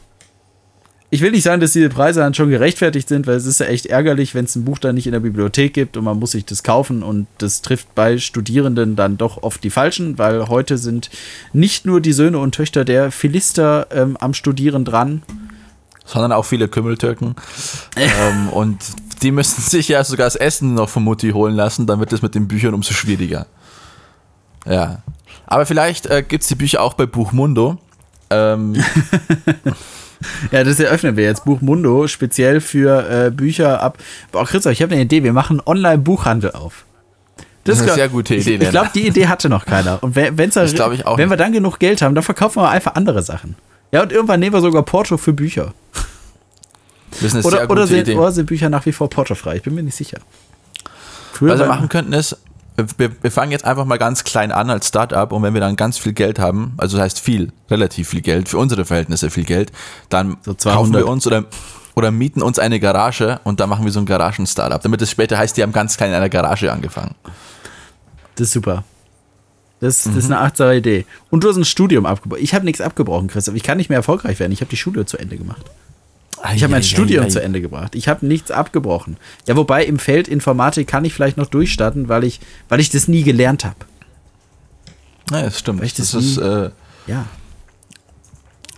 [1.11, 3.65] ich will nicht sagen, dass diese Preise dann schon gerechtfertigt sind, weil es ist ja
[3.65, 6.31] echt ärgerlich, wenn es ein Buch dann nicht in der Bibliothek gibt und man muss
[6.31, 10.77] sich das kaufen und das trifft bei Studierenden dann doch oft die Falschen, weil heute
[10.77, 11.09] sind
[11.51, 15.23] nicht nur die Söhne und Töchter der Philister ähm, am Studieren dran.
[16.05, 17.35] Sondern auch viele Kümmeltürken.
[17.95, 18.77] ähm, und
[19.23, 22.21] die müssen sich ja sogar das Essen noch von Mutti holen lassen, dann wird es
[22.21, 23.47] mit den Büchern umso schwieriger.
[24.67, 25.01] Ja.
[25.47, 27.79] Aber vielleicht äh, gibt es die Bücher auch bei Buchmundo.
[28.29, 28.75] Ähm,
[30.51, 31.45] Ja, das eröffnen wir jetzt.
[31.45, 33.97] Buchmundo, speziell für äh, Bücher ab.
[34.31, 35.23] Boah, Christoph, ich habe eine Idee.
[35.23, 36.85] Wir machen Online-Buchhandel auf.
[37.63, 38.55] Das, das ist eine sehr gute Idee.
[38.55, 40.01] Ich, ich glaube, die Idee hatte noch keiner.
[40.01, 42.69] Und wenn, wenn's das ich auch wenn wir dann genug Geld haben, dann verkaufen wir
[42.69, 43.55] einfach andere Sachen.
[43.91, 45.73] Ja, und irgendwann nehmen wir sogar Porto für Bücher.
[47.11, 48.15] Das ist eine oder, sehr gute oder, sind, Idee.
[48.15, 49.57] oder sind Bücher nach wie vor portofrei?
[49.57, 50.19] Ich bin mir nicht sicher.
[51.33, 52.37] Früher Was wir machen könnten ist,
[52.97, 55.75] wir, wir, fangen jetzt einfach mal ganz klein an als Startup und wenn wir dann
[55.75, 59.45] ganz viel Geld haben, also das heißt viel, relativ viel Geld, für unsere Verhältnisse viel
[59.45, 59.71] Geld,
[60.09, 61.45] dann so kaufen wir uns oder,
[61.95, 65.37] oder mieten uns eine Garage und dann machen wir so ein Garagen-Startup, damit es später
[65.37, 67.15] heißt, die haben ganz klein in einer Garage angefangen.
[68.35, 68.83] Das ist super.
[69.79, 70.19] Das, das mhm.
[70.19, 71.05] ist eine achtsame Idee.
[71.29, 72.43] Und du hast ein Studium abgebrochen.
[72.43, 73.55] Ich habe nichts abgebrochen, Christoph.
[73.55, 74.51] Ich kann nicht mehr erfolgreich werden.
[74.51, 75.65] Ich habe die Schule zu Ende gemacht.
[76.55, 77.95] Ich habe mein Studium ei, zu Ende gebracht.
[77.95, 79.17] Ich habe nichts abgebrochen.
[79.47, 83.07] Ja, wobei im Feld Informatik kann ich vielleicht noch durchstarten, weil ich, weil ich das
[83.07, 83.75] nie gelernt habe.
[85.31, 85.83] Ja, das stimmt.
[85.83, 86.71] das, das ist, äh,
[87.07, 87.25] ja.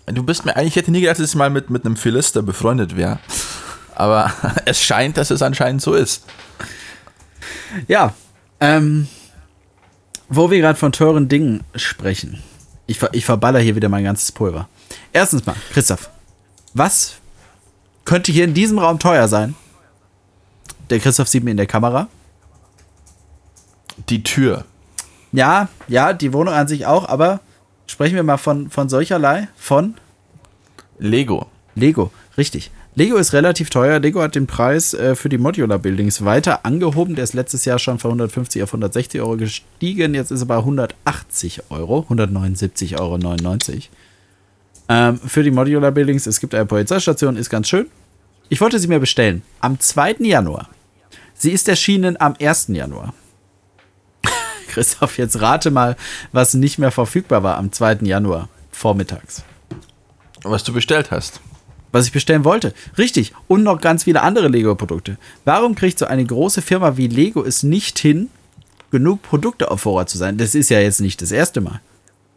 [0.08, 2.42] Du bist mir eigentlich, ich hätte nie gedacht, dass ich mal mit, mit einem Philister
[2.42, 3.20] befreundet wäre.
[3.96, 4.34] Aber
[4.66, 6.26] es scheint, dass es anscheinend so ist.
[7.88, 8.14] Ja,
[8.60, 9.08] ähm,
[10.28, 12.42] wo wir gerade von teuren Dingen sprechen.
[12.88, 14.68] Ich, ich verballer hier wieder mein ganzes Pulver.
[15.14, 16.10] Erstens mal, Christoph,
[16.74, 17.21] was
[18.06, 19.56] könnte hier in diesem Raum teuer sein.
[20.90, 22.08] Der Christoph sieht mir in der Kamera.
[24.10, 24.66] Die Tür.
[25.32, 27.40] Ja, ja, die Wohnung an sich auch, aber
[27.88, 29.48] sprechen wir mal von, von solcherlei.
[29.56, 29.96] Von
[31.00, 31.48] Lego.
[31.76, 32.72] Lego, richtig.
[32.96, 34.00] Lego ist relativ teuer.
[34.00, 37.16] Lego hat den Preis äh, für die Modular Buildings weiter angehoben.
[37.16, 40.14] Der ist letztes Jahr schon von 150 auf 160 Euro gestiegen.
[40.14, 43.18] Jetzt ist er bei 180 Euro, 179,99 Euro.
[44.92, 47.88] Ähm, für die Modular Buildings, es gibt eine Polizeistation, ist ganz schön.
[48.50, 49.42] Ich wollte sie mir bestellen.
[49.62, 50.18] Am 2.
[50.20, 50.68] Januar.
[51.34, 52.68] Sie ist erschienen am 1.
[52.68, 53.14] Januar.
[54.68, 55.96] Christoph, jetzt rate mal,
[56.34, 58.00] was nicht mehr verfügbar war am 2.
[58.02, 59.46] Januar vormittags.
[60.44, 61.40] Was du bestellt hast.
[61.94, 62.74] Was ich bestellen wollte.
[62.98, 63.34] Richtig.
[63.48, 65.18] Und noch ganz viele andere Lego-Produkte.
[65.46, 68.30] Warum kriegt so eine große Firma wie Lego es nicht hin,
[68.92, 70.38] genug Produkte auf Vorrat zu sein?
[70.38, 71.80] Das ist ja jetzt nicht das erste Mal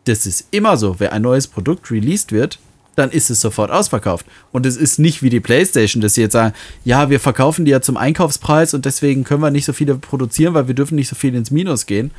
[0.05, 1.01] das ist immer so.
[1.01, 2.59] Wenn ein neues Produkt released wird,
[2.97, 4.27] dann ist es sofort ausverkauft.
[4.53, 7.73] Und es ist nicht wie die PlayStation, dass sie jetzt sagen, ja, wir verkaufen die
[7.73, 11.09] ja zum Einkaufspreis und deswegen können wir nicht so viele produzieren, weil wir dürfen nicht
[11.09, 12.13] so viel ins Minus gehen.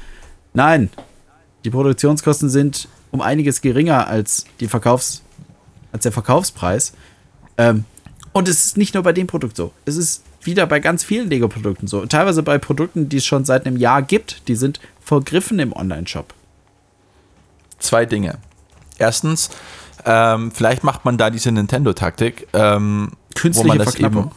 [0.53, 0.89] Nein,
[1.63, 5.21] die Produktionskosten sind um einiges geringer als, die Verkaufs-,
[5.91, 6.93] als der Verkaufspreis.
[7.57, 7.85] Ähm,
[8.33, 9.71] und es ist nicht nur bei dem Produkt so.
[9.85, 12.05] Es ist wieder bei ganz vielen Lego-Produkten so.
[12.05, 16.33] Teilweise bei Produkten, die es schon seit einem Jahr gibt, die sind vergriffen im Online-Shop
[17.79, 18.37] zwei Dinge.
[18.97, 19.49] Erstens,
[20.05, 23.11] ähm, vielleicht macht man da diese Nintendo-Taktik, ähm,
[23.51, 24.31] wo man das eben,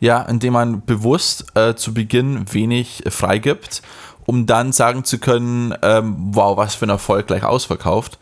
[0.00, 3.82] ja, indem man bewusst äh, zu Beginn wenig freigibt,
[4.26, 8.18] um dann sagen zu können, ähm, wow, was für ein Erfolg gleich ausverkauft.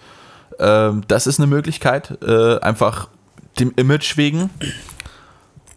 [0.59, 3.09] Ähm, das ist eine Möglichkeit, äh, einfach
[3.59, 4.51] dem Image wegen.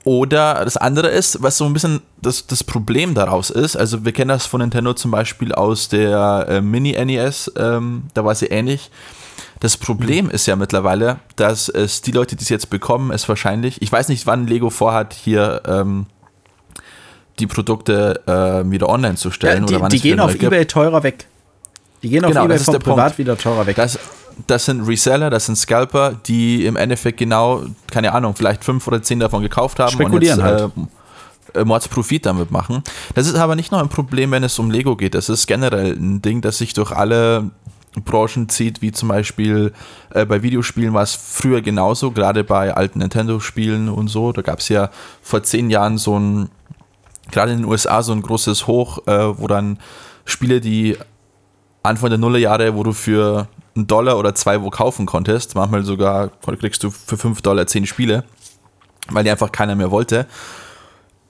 [0.05, 4.11] Oder das andere ist, was so ein bisschen das, das Problem daraus ist, also wir
[4.11, 8.91] kennen das von Nintendo zum Beispiel aus der äh, Mini-NES, ähm, da war sie ähnlich.
[9.61, 13.81] Das Problem ist ja mittlerweile, dass es die Leute, die es jetzt bekommen, es wahrscheinlich,
[13.81, 16.07] ich weiß nicht, wann Lego vorhat, hier ähm,
[17.39, 19.61] die Produkte äh, wieder online zu stellen.
[19.61, 20.53] Ja, die, oder wann die gehen auf neu gibt.
[20.53, 21.27] Ebay teurer weg.
[22.01, 22.97] Die gehen auf Genau, Ebay vom der Punkt.
[22.97, 23.77] Privat wieder teurer weg.
[23.77, 23.97] Das,
[24.47, 29.01] das sind Reseller, das sind Scalper, die im Endeffekt genau, keine Ahnung, vielleicht fünf oder
[29.01, 30.71] zehn davon gekauft haben Spekulieren und jetzt halt.
[31.55, 32.83] äh, äh, Mordsprofit damit machen.
[33.15, 35.15] Das ist aber nicht nur ein Problem, wenn es um Lego geht.
[35.15, 37.51] Das ist generell ein Ding, das sich durch alle
[38.05, 39.71] Branchen zieht, wie zum Beispiel
[40.11, 44.31] äh, bei Videospielen war es früher genauso, gerade bei alten Nintendo-Spielen und so.
[44.31, 44.89] Da gab es ja
[45.21, 46.49] vor zehn Jahren so ein,
[47.31, 49.77] gerade in den USA, so ein großes Hoch, äh, wo dann
[50.25, 50.97] Spiele, die
[51.83, 56.29] Anfang der Nullerjahre, wo du für einen Dollar oder zwei wo kaufen konntest, manchmal sogar
[56.59, 58.23] kriegst du für 5 Dollar 10 Spiele,
[59.09, 60.25] weil die einfach keiner mehr wollte,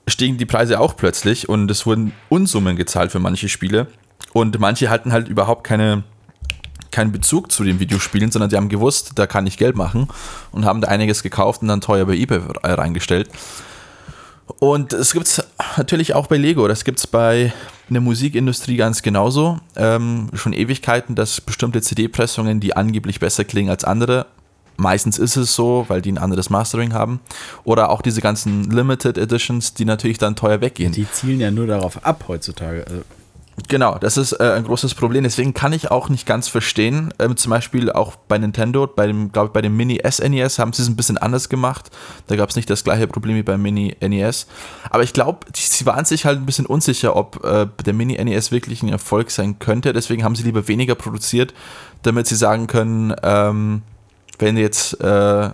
[0.06, 3.88] stiegen die Preise auch plötzlich und es wurden Unsummen gezahlt für manche Spiele.
[4.32, 6.04] Und manche hatten halt überhaupt keine
[6.94, 10.06] keinen Bezug zu den Videospielen, sondern die haben gewusst, da kann ich Geld machen
[10.52, 13.28] und haben da einiges gekauft und dann teuer bei eBay reingestellt.
[14.58, 15.42] Und es gibt es
[15.76, 17.52] natürlich auch bei Lego, das gibt es bei
[17.88, 19.58] der Musikindustrie ganz genauso.
[19.76, 24.26] Ähm, schon Ewigkeiten, dass bestimmte CD-Pressungen, die angeblich besser klingen als andere,
[24.76, 27.20] meistens ist es so, weil die ein anderes Mastering haben.
[27.64, 30.92] Oder auch diese ganzen Limited Editions, die natürlich dann teuer weggehen.
[30.92, 32.86] Die zielen ja nur darauf ab heutzutage.
[32.86, 33.02] Also,
[33.68, 35.22] Genau, das ist äh, ein großes Problem.
[35.22, 37.14] Deswegen kann ich auch nicht ganz verstehen.
[37.20, 40.72] Ähm, zum Beispiel auch bei Nintendo, bei dem, glaube ich, bei dem Mini SNES haben
[40.72, 41.90] sie es ein bisschen anders gemacht.
[42.26, 44.48] Da gab es nicht das gleiche Problem wie beim Mini NES.
[44.90, 48.50] Aber ich glaube, sie waren sich halt ein bisschen unsicher, ob äh, der Mini NES
[48.50, 49.92] wirklich ein Erfolg sein könnte.
[49.92, 51.54] Deswegen haben sie lieber weniger produziert,
[52.02, 53.82] damit sie sagen können, ähm,
[54.38, 55.50] wenn jetzt äh,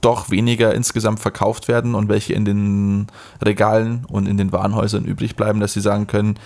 [0.00, 3.06] doch weniger insgesamt verkauft werden und welche in den
[3.44, 6.38] Regalen und in den Warenhäusern übrig bleiben, dass sie sagen können,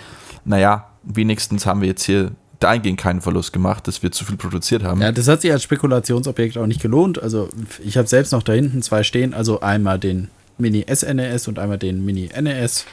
[0.43, 4.83] naja, wenigstens haben wir jetzt hier dahingehend keinen Verlust gemacht, dass wir zu viel produziert
[4.83, 5.01] haben.
[5.01, 7.21] ja, das hat sich als Spekulationsobjekt auch nicht gelohnt.
[7.21, 7.49] Also
[7.83, 9.33] ich habe selbst noch da hinten zwei stehen.
[9.33, 12.85] Also einmal den Mini SNES und einmal den Mini NES.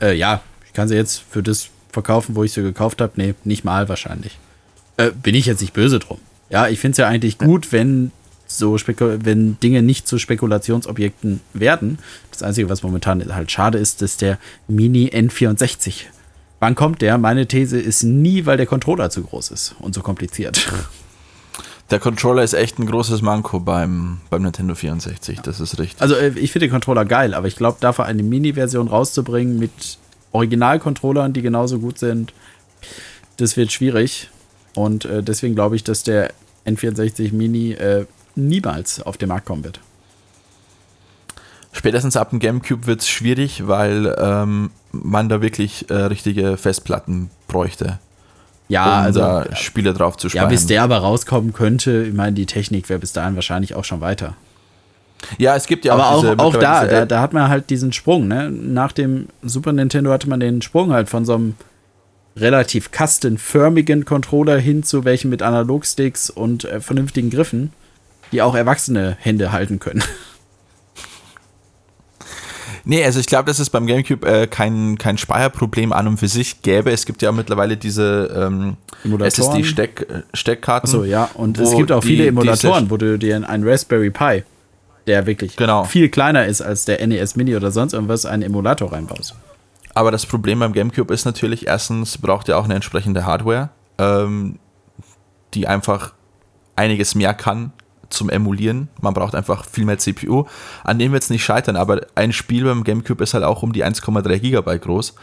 [0.00, 3.12] Äh, ja, ich kann sie jetzt für das verkaufen, wo ich sie gekauft habe.
[3.16, 4.38] Nee, nicht mal wahrscheinlich.
[4.96, 6.18] Äh, bin ich jetzt nicht böse drum.
[6.50, 8.12] Ja, ich finde es ja eigentlich gut, wenn
[8.58, 11.98] so wenn Dinge nicht zu Spekulationsobjekten werden.
[12.30, 14.38] Das Einzige, was momentan halt schade ist, ist der
[14.68, 16.04] Mini N64.
[16.60, 17.18] Wann kommt der?
[17.18, 20.70] Meine These ist nie, weil der Controller zu groß ist und so kompliziert.
[21.90, 26.00] Der Controller ist echt ein großes Manko beim, beim Nintendo 64, das ist richtig.
[26.00, 29.98] Also äh, ich finde den Controller geil, aber ich glaube, dafür eine Mini-Version rauszubringen mit
[30.32, 32.32] Original-Controllern, die genauso gut sind,
[33.36, 34.30] das wird schwierig.
[34.74, 36.32] Und äh, deswegen glaube ich, dass der
[36.66, 39.80] N64 Mini äh, niemals auf den Markt kommen wird.
[41.72, 47.30] Spätestens ab dem Gamecube wird es schwierig, weil ähm, man da wirklich äh, richtige Festplatten
[47.48, 47.98] bräuchte,
[48.68, 50.48] Ja, um also da Spiele drauf zu ja, speichern.
[50.50, 54.02] bis der aber rauskommen könnte, ich meine, die Technik wäre bis dahin wahrscheinlich auch schon
[54.02, 54.34] weiter.
[55.38, 57.92] ja, es gibt ja aber auch, diese, auch da, da, da hat man halt diesen
[57.94, 58.50] Sprung, ne?
[58.50, 61.54] Nach dem Super Nintendo hatte man den Sprung halt von so einem
[62.36, 67.72] relativ kastenförmigen Controller hin zu welchen mit Analogsticks und äh, vernünftigen Griffen,
[68.32, 70.02] die auch erwachsene Hände halten können.
[72.84, 76.26] Nee, also ich glaube, dass es beim GameCube äh, kein, kein Speicherproblem an und für
[76.26, 76.90] sich gäbe.
[76.90, 78.76] Es gibt ja mittlerweile diese ähm.
[79.20, 80.88] SSD-Steckkarten.
[80.88, 84.42] Achso, ja, und es gibt auch die- viele Emulatoren, wo du dir einen Raspberry Pi,
[85.06, 85.84] der wirklich Genau.
[85.84, 89.36] viel kleiner ist als der NES Mini oder sonst irgendwas, einen Emulator reinbaust.
[89.94, 93.68] Aber das Problem beim GameCube ist natürlich, erstens braucht ihr auch eine entsprechende Hardware,
[93.98, 94.58] ähm,
[95.54, 96.14] die einfach
[96.74, 97.72] einiges mehr kann
[98.12, 98.88] zum Emulieren.
[99.00, 100.44] Man braucht einfach viel mehr CPU.
[100.84, 103.72] An dem wird es nicht scheitern, aber ein Spiel beim GameCube ist halt auch um
[103.72, 105.14] die 1,3 Gigabyte groß.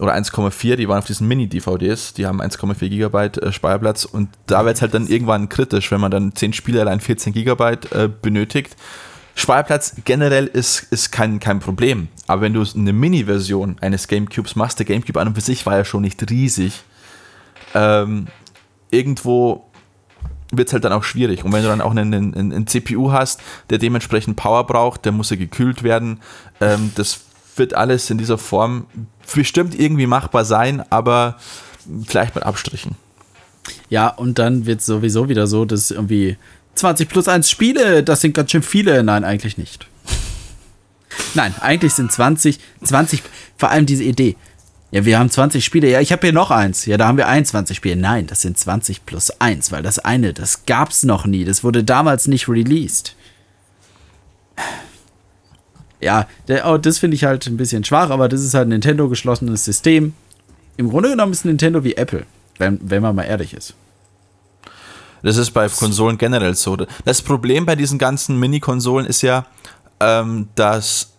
[0.00, 4.64] Oder 1,4, die waren auf diesen Mini-DVDs, die haben 1,4 Gigabyte äh, Speicherplatz und da
[4.64, 8.08] wird es halt dann irgendwann kritisch, wenn man dann 10 Spiele allein 14 Gigabyte äh,
[8.08, 8.76] benötigt.
[9.34, 12.08] Speicherplatz generell ist, ist kein, kein Problem.
[12.26, 15.76] Aber wenn du eine Mini-Version eines Gamecubes machst, der Gamecube an und für sich war
[15.76, 16.82] ja schon nicht riesig,
[17.74, 18.26] ähm,
[18.90, 19.67] irgendwo
[20.50, 21.44] wird es halt dann auch schwierig.
[21.44, 25.12] Und wenn du dann auch einen, einen, einen CPU hast, der dementsprechend Power braucht, der
[25.12, 26.20] muss ja gekühlt werden,
[26.60, 27.20] ähm, das
[27.56, 28.86] wird alles in dieser Form
[29.34, 31.36] bestimmt irgendwie machbar sein, aber
[32.06, 32.96] vielleicht mit Abstrichen.
[33.90, 36.36] Ja, und dann wird es sowieso wieder so, dass irgendwie
[36.74, 39.02] 20 plus 1 Spiele, das sind ganz schön viele.
[39.02, 39.86] Nein, eigentlich nicht.
[41.34, 43.22] Nein, eigentlich sind 20, 20,
[43.56, 44.36] vor allem diese Idee.
[44.90, 45.90] Ja, wir haben 20 Spiele.
[45.90, 46.86] Ja, ich habe hier noch eins.
[46.86, 47.96] Ja, da haben wir 21 Spiele.
[47.96, 51.44] Nein, das sind 20 plus 1, weil das eine, das gab's noch nie.
[51.44, 53.14] Das wurde damals nicht released.
[56.00, 58.70] Ja, der, oh, das finde ich halt ein bisschen schwach, aber das ist halt ein
[58.70, 60.14] Nintendo geschlossenes System.
[60.76, 62.24] Im Grunde genommen ist Nintendo wie Apple,
[62.58, 63.74] wenn, wenn man mal ehrlich ist.
[65.22, 66.76] Das ist bei Konsolen generell so.
[67.04, 69.46] Das Problem bei diesen ganzen Mini-Konsolen ist ja,
[69.98, 71.12] ähm, dass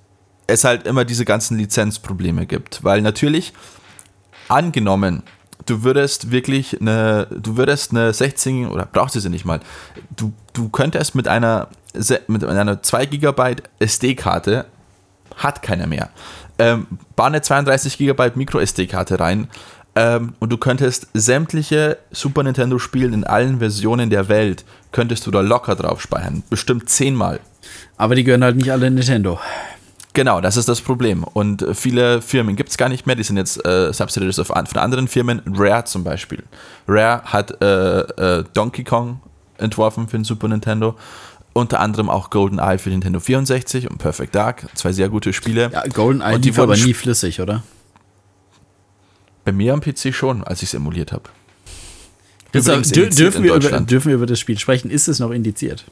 [0.49, 2.83] es halt immer diese ganzen Lizenzprobleme gibt.
[2.83, 3.53] Weil natürlich,
[4.47, 5.23] angenommen,
[5.65, 9.59] du würdest wirklich eine, du würdest eine 16 oder brauchst du sie nicht mal,
[10.15, 11.69] du, du könntest mit einer,
[12.27, 14.65] mit einer 2 GB SD-Karte,
[15.35, 16.09] hat keiner mehr,
[16.57, 19.47] ähm, bar eine 32 GB Micro SD-Karte rein
[19.95, 25.31] ähm, und du könntest sämtliche Super Nintendo Spiele in allen Versionen der Welt, könntest du
[25.31, 27.39] da locker drauf speichern, bestimmt zehnmal.
[27.97, 29.39] Aber die gehören halt nicht alle Nintendo.
[30.19, 31.23] Genau, das ist das Problem.
[31.23, 35.07] Und viele Firmen gibt es gar nicht mehr, die sind jetzt äh, Subsidiaries von anderen
[35.07, 35.41] Firmen.
[35.45, 36.43] Rare zum Beispiel.
[36.89, 38.01] Rare hat äh,
[38.39, 39.21] äh, Donkey Kong
[39.57, 40.97] entworfen für den Super Nintendo.
[41.53, 44.67] Unter anderem auch GoldenEye für den Nintendo 64 und Perfect Dark.
[44.73, 45.69] Zwei sehr gute Spiele.
[45.71, 47.63] Ja, GoldenEye lief aber nie flüssig, oder?
[49.45, 51.29] Bei mir am PC schon, als ich es emuliert habe.
[52.53, 54.91] Dürfen, wir über, dürfen wir über das Spiel sprechen?
[54.91, 55.85] Ist es noch indiziert?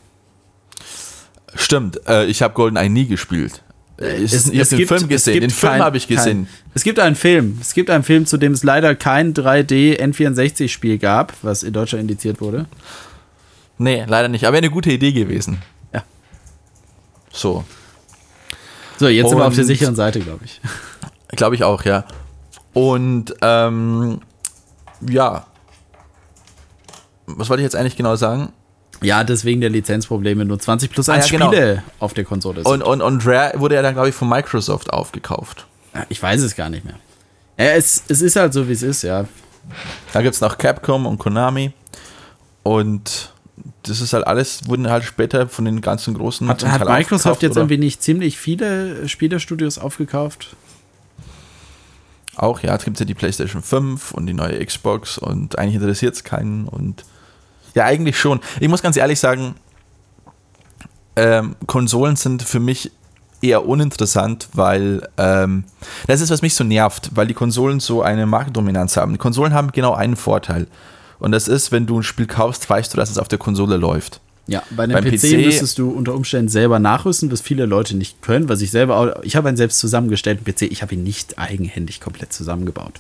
[1.56, 3.63] Stimmt, äh, ich habe GoldenEye nie gespielt.
[4.00, 5.42] Äh, es, es, es den gibt, Film gesehen.
[5.42, 6.46] Den Film habe ich gesehen.
[6.46, 7.58] Kein, es gibt einen Film.
[7.62, 12.04] Es gibt einen Film, zu dem es leider kein 3D N64-Spiel gab, was in Deutschland
[12.04, 12.68] indiziert wurde.
[13.78, 14.46] Nee, leider nicht.
[14.46, 15.62] Aber eine gute Idee gewesen.
[15.94, 16.04] Ja.
[17.32, 17.64] So.
[19.00, 20.60] So, jetzt Und sind wir auf der sicheren Seite, glaube ich.
[21.30, 22.06] Glaube ich auch, ja.
[22.74, 24.22] Und ähm,
[25.08, 25.46] ja.
[27.26, 28.54] Was wollte ich jetzt eigentlich genau sagen?
[29.02, 30.46] Ja, deswegen der Lizenzprobleme.
[30.46, 31.84] Nur 20 plus 1 ah, ja, Spiele genau.
[32.00, 32.68] auf der Konsole sind.
[32.68, 35.68] Und, und, und Rare wurde ja dann, glaube ich, von Microsoft aufgekauft.
[36.10, 36.96] Ich weiß es gar nicht mehr.
[37.58, 39.26] Ja, es, es ist halt so, wie es ist, ja.
[40.14, 41.74] Da gibt es noch Capcom und Konami.
[42.64, 43.32] Und
[43.84, 46.48] das ist halt alles, wurden halt später von den ganzen großen.
[46.48, 47.62] Hat, hat Microsoft jetzt oder?
[47.62, 50.56] irgendwie nicht ziemlich viele Spielestudios aufgekauft?
[52.36, 56.14] Auch, ja, es gibt ja die PlayStation 5 und die neue Xbox und eigentlich interessiert
[56.14, 57.04] es keinen und
[57.74, 58.40] ja, eigentlich schon.
[58.60, 59.56] Ich muss ganz ehrlich sagen,
[61.16, 62.92] ähm, Konsolen sind für mich
[63.42, 65.64] eher uninteressant, weil ähm,
[66.08, 69.14] das ist, was mich so nervt, weil die Konsolen so eine Marktdominanz haben.
[69.14, 70.68] Die Konsolen haben genau einen Vorteil.
[71.20, 73.78] Und das ist, wenn du ein Spiel kaufst, weißt du, dass es auf der Konsole
[73.78, 74.22] läuft.
[74.48, 78.22] Ja, bei einem PC, PC, müsstest du unter Umständen selber nachrüsten, was viele Leute nicht
[78.22, 81.38] können, was ich selber auch, ich habe einen selbst zusammengestellten PC, ich habe ihn nicht
[81.38, 82.94] eigenhändig komplett zusammengebaut.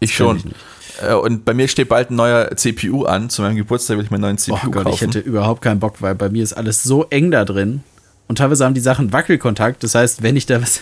[0.00, 0.38] Ich schon.
[0.38, 0.79] Ich
[1.14, 3.30] und bei mir steht bald ein neuer CPU an.
[3.30, 4.94] Zu meinem Geburtstag will ich mir einen neuen CPU oh Gott, kaufen.
[4.94, 7.82] Ich hätte überhaupt keinen Bock, weil bei mir ist alles so eng da drin.
[8.28, 9.82] Und teilweise haben die Sachen Wackelkontakt.
[9.82, 10.80] Das heißt, wenn ich da was.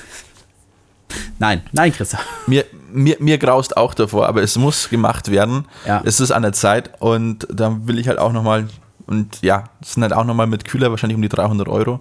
[1.38, 2.18] nein, nein, Christa.
[2.46, 5.66] Mir, mir, mir graust auch davor, aber es muss gemacht werden.
[5.86, 6.02] Ja.
[6.04, 6.90] Es ist an der Zeit.
[7.00, 8.68] Und dann will ich halt auch nochmal.
[9.06, 12.00] Und ja, es sind halt auch nochmal mit Kühler wahrscheinlich um die 300 Euro.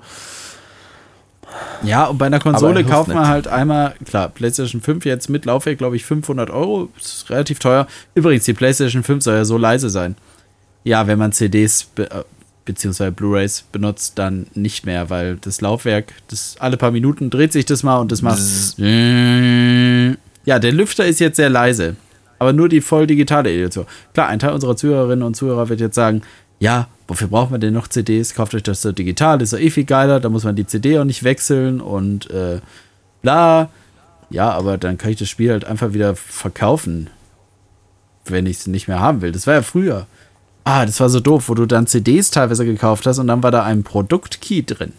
[1.83, 5.77] Ja, und bei einer Konsole kauft man halt einmal, klar, PlayStation 5 jetzt mit Laufwerk,
[5.77, 6.89] glaube ich, 500 Euro.
[6.99, 7.87] ist relativ teuer.
[8.15, 10.15] Übrigens, die PlayStation 5 soll ja so leise sein.
[10.83, 12.23] Ja, wenn man CDs be äh,
[12.65, 17.65] beziehungsweise Blu-rays benutzt, dann nicht mehr, weil das Laufwerk, das alle paar Minuten dreht sich
[17.65, 18.39] das mal und das macht.
[20.45, 21.95] Ja, der Lüfter ist jetzt sehr leise.
[22.39, 23.85] Aber nur die voll digitale Edition.
[24.13, 26.21] Klar, ein Teil unserer Zuhörerinnen und Zuhörer wird jetzt sagen,
[26.59, 28.33] ja, wofür braucht man denn noch CDs?
[28.33, 30.99] Kauft euch das so digital, ist ja eh viel geiler, da muss man die CD
[30.99, 32.59] auch nicht wechseln und äh,
[33.21, 33.69] bla.
[34.29, 37.09] Ja, aber dann kann ich das Spiel halt einfach wieder verkaufen,
[38.25, 39.31] wenn ich es nicht mehr haben will.
[39.31, 40.05] Das war ja früher.
[40.65, 43.51] Ah, das war so doof, wo du dann CDs teilweise gekauft hast und dann war
[43.51, 44.91] da ein Produktkey drin.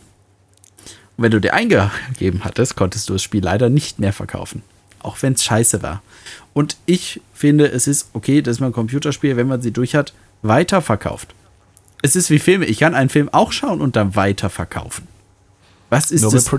[1.16, 4.62] Und wenn du dir eingegeben hattest, konntest du das Spiel leider nicht mehr verkaufen.
[5.00, 6.02] Auch wenn es scheiße war.
[6.54, 11.34] Und ich finde, es ist okay, dass man Computerspiele, wenn man sie durch hat, weiterverkauft
[12.02, 12.66] es ist wie Filme.
[12.66, 15.06] Ich kann einen Film auch schauen und dann weiterverkaufen.
[15.90, 16.52] Was ist, das,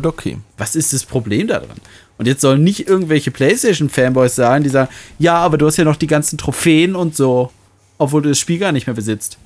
[0.57, 1.77] was ist das Problem daran?
[2.17, 5.97] Und jetzt sollen nicht irgendwelche PlayStation-Fanboys sagen, die sagen, ja, aber du hast ja noch
[5.97, 7.51] die ganzen Trophäen und so,
[7.99, 9.37] obwohl du das Spiel gar nicht mehr besitzt.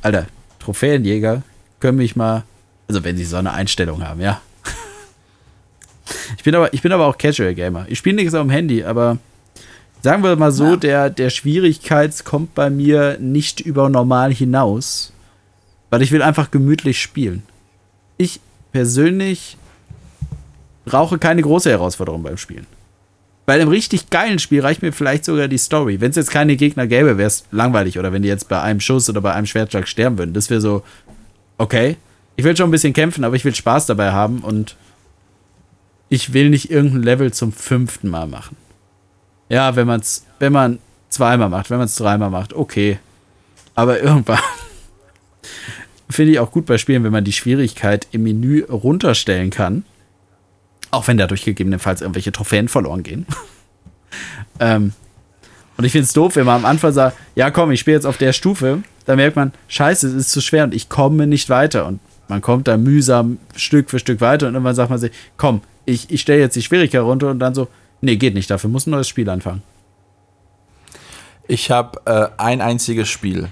[0.00, 0.26] Alter,
[0.60, 1.42] Trophäenjäger
[1.80, 2.44] können mich mal,
[2.86, 4.40] also wenn sie so eine Einstellung haben, ja.
[6.36, 7.86] Ich bin aber, ich bin aber auch Casual Gamer.
[7.88, 9.18] Ich spiele nichts auf dem Handy, aber
[10.02, 10.76] Sagen wir mal so, ja.
[10.76, 15.12] der, der Schwierigkeits kommt bei mir nicht über normal hinaus,
[15.90, 17.42] weil ich will einfach gemütlich spielen.
[18.16, 18.40] Ich
[18.72, 19.56] persönlich
[20.84, 22.66] brauche keine große Herausforderung beim Spielen.
[23.46, 26.00] Bei einem richtig geilen Spiel reicht mir vielleicht sogar die Story.
[26.00, 27.98] Wenn es jetzt keine Gegner gäbe, wäre es langweilig.
[27.98, 30.34] Oder wenn die jetzt bei einem Schuss oder bei einem Schwertschlag sterben würden.
[30.34, 30.82] Das wäre so,
[31.58, 31.96] okay.
[32.36, 34.76] Ich will schon ein bisschen kämpfen, aber ich will Spaß dabei haben und
[36.08, 38.56] ich will nicht irgendein Level zum fünften Mal machen.
[39.50, 40.78] Ja, wenn man es, wenn man
[41.10, 42.98] zweimal macht, wenn man es dreimal macht, okay.
[43.74, 44.38] Aber irgendwann
[46.08, 49.84] finde ich auch gut bei Spielen, wenn man die Schwierigkeit im Menü runterstellen kann.
[50.90, 53.26] Auch wenn dadurch gegebenenfalls irgendwelche Trophäen verloren gehen.
[54.60, 54.92] ähm,
[55.76, 58.06] Und ich finde es doof, wenn man am Anfang sagt, ja komm, ich spiele jetzt
[58.06, 61.48] auf der Stufe, dann merkt man, scheiße, es ist zu schwer und ich komme nicht
[61.48, 61.86] weiter.
[61.86, 65.62] Und man kommt da mühsam Stück für Stück weiter und irgendwann sagt man sich, komm,
[65.86, 67.68] ich, ich stelle jetzt die Schwierigkeit runter und dann so,
[68.00, 69.62] nee, geht nicht, dafür muss ein neues Spiel anfangen.
[71.46, 73.48] Ich habe äh, ein einziges Spiel,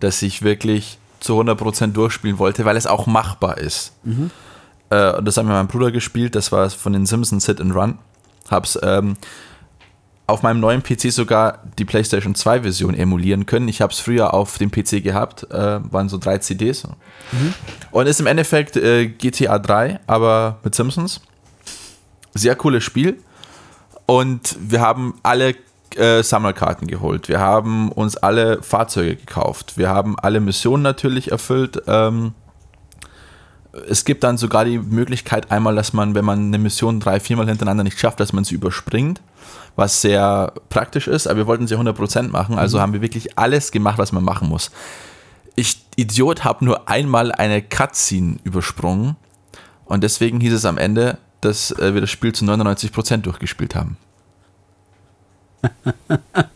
[0.00, 3.92] das ich wirklich zu 100% durchspielen wollte, weil es auch machbar ist.
[4.04, 4.30] Mhm.
[4.90, 7.74] Äh, und das hat mir mein Bruder gespielt, das war von den Simpsons Sit and
[7.74, 7.98] Run.
[8.50, 9.16] Hab's ähm,
[10.26, 13.68] auf meinem neuen PC sogar die PlayStation 2 Version emulieren können.
[13.68, 16.84] Ich habe es früher auf dem PC gehabt, äh, waren so drei CDs.
[16.84, 17.54] Mhm.
[17.92, 21.20] Und ist im Endeffekt äh, GTA 3, aber mit Simpsons.
[22.34, 23.18] Sehr cooles Spiel.
[24.06, 25.56] Und wir haben alle
[25.96, 27.28] äh, Sammelkarten geholt.
[27.28, 29.76] Wir haben uns alle Fahrzeuge gekauft.
[29.76, 31.82] Wir haben alle Missionen natürlich erfüllt.
[31.86, 32.32] Ähm,
[33.88, 37.46] es gibt dann sogar die Möglichkeit einmal, dass man, wenn man eine Mission drei, viermal
[37.46, 39.20] hintereinander nicht schafft, dass man sie überspringt,
[39.74, 42.82] was sehr praktisch ist, aber wir wollten sie 100% machen, also mhm.
[42.82, 44.70] haben wir wirklich alles gemacht, was man machen muss.
[45.54, 49.16] Ich, Idiot, habe nur einmal eine Cutscene übersprungen
[49.84, 53.96] und deswegen hieß es am Ende, dass äh, wir das Spiel zu 99% durchgespielt haben.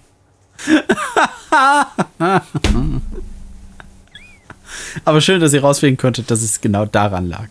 [5.05, 7.49] Aber schön, dass ihr rausfinden konntet, dass es genau daran lag.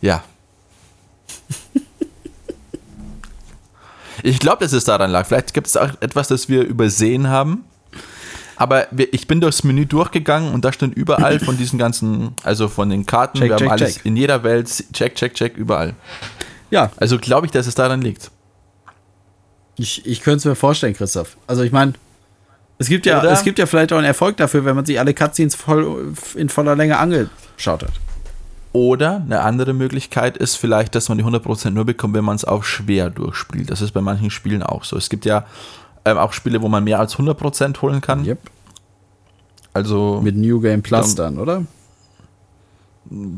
[0.00, 0.22] Ja.
[4.22, 5.26] ich glaube, dass es daran lag.
[5.26, 7.64] Vielleicht gibt es auch etwas, das wir übersehen haben.
[8.56, 12.88] Aber ich bin durchs Menü durchgegangen und da stand überall von diesen ganzen, also von
[12.88, 14.06] den Karten, check, wir check, haben alles check.
[14.06, 15.94] in jeder Welt, check, check, check, überall.
[16.70, 16.90] Ja.
[16.96, 18.30] Also glaube ich, dass es daran liegt.
[19.76, 21.36] Ich, ich könnte es mir vorstellen, Christoph.
[21.46, 21.92] Also ich meine,
[22.78, 25.14] es gibt ja, es gibt ja vielleicht auch einen Erfolg dafür, wenn man sich alle
[25.14, 27.92] Cutscenes voll, in voller Länge angeschaut hat.
[28.72, 32.44] Oder eine andere Möglichkeit ist vielleicht, dass man die 100% nur bekommt, wenn man es
[32.44, 33.70] auch schwer durchspielt.
[33.70, 34.98] Das ist bei manchen Spielen auch so.
[34.98, 35.46] Es gibt ja
[36.06, 38.24] ähm, auch Spiele, wo man mehr als 100% holen kann.
[38.24, 38.38] Yep.
[39.74, 40.20] Also.
[40.22, 41.64] Mit New Game Plus dann, oder?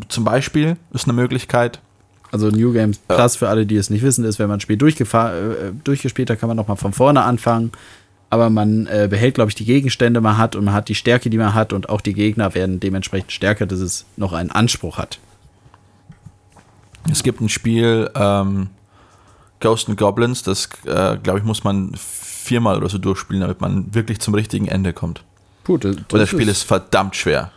[0.08, 1.80] Zum Beispiel ist eine Möglichkeit.
[2.30, 3.38] Also New Game Plus, ja.
[3.38, 6.48] für alle, die es nicht wissen, ist, wenn man ein Spiel äh, durchgespielt hat, kann
[6.48, 7.72] man nochmal von vorne anfangen
[8.30, 11.30] aber man äh, behält, glaube ich, die Gegenstände man hat und man hat die Stärke,
[11.30, 14.98] die man hat und auch die Gegner werden dementsprechend stärker, dass es noch einen Anspruch
[14.98, 15.18] hat.
[17.10, 18.68] Es gibt ein Spiel, ähm,
[19.60, 21.92] Ghost and Goblins, das, äh, glaube ich, muss man
[22.48, 25.22] viermal oder so durchspielen, damit man wirklich zum richtigen Ende kommt.
[25.64, 27.52] Puh, das, Und das Spiel ist, ist, verdammt schwer.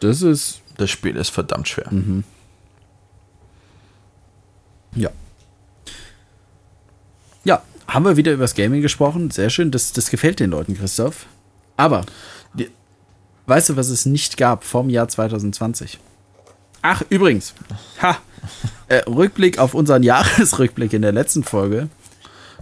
[0.00, 0.60] Das ist.
[0.76, 1.86] Das Spiel ist verdammt schwer.
[1.92, 2.24] Mhm.
[4.96, 5.10] Ja.
[7.44, 9.30] Ja, haben wir wieder über das Gaming gesprochen.
[9.30, 9.70] Sehr schön.
[9.70, 11.26] Das, das gefällt den Leuten, Christoph.
[11.76, 12.04] Aber,
[12.54, 12.70] die,
[13.46, 15.98] weißt du, was es nicht gab vom Jahr 2020?
[16.82, 17.54] Ach, übrigens.
[18.02, 18.16] Ha.
[18.88, 21.88] Äh, Rückblick auf unseren Jahresrückblick in der letzten Folge.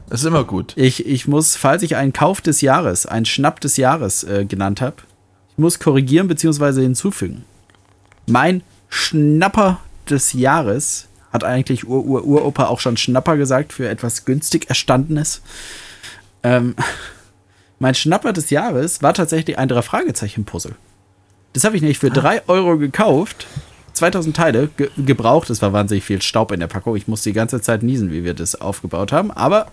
[0.08, 0.74] Das ist immer gut.
[0.76, 4.80] Ich, ich muss, falls ich einen Kauf des Jahres, einen Schnapp des Jahres äh, genannt
[4.80, 4.96] habe,
[5.52, 6.82] ich muss korrigieren bzw.
[6.82, 7.44] hinzufügen.
[8.26, 15.42] Mein Schnapper des Jahres hat eigentlich Ur-Ur-Uropa auch schon Schnapper gesagt für etwas günstig Erstandenes.
[16.42, 16.74] Ähm,
[17.78, 20.74] mein Schnapper des Jahres war tatsächlich ein Drei-Fragezeichen-Puzzle.
[21.52, 22.42] Das habe ich nämlich für 3 ah.
[22.48, 23.46] Euro gekauft.
[23.94, 25.50] 2000 Teile ge gebraucht.
[25.50, 26.96] Es war wahnsinnig viel Staub in der Packung.
[26.96, 29.30] Ich musste die ganze Zeit niesen, wie wir das aufgebaut haben.
[29.30, 29.70] Aber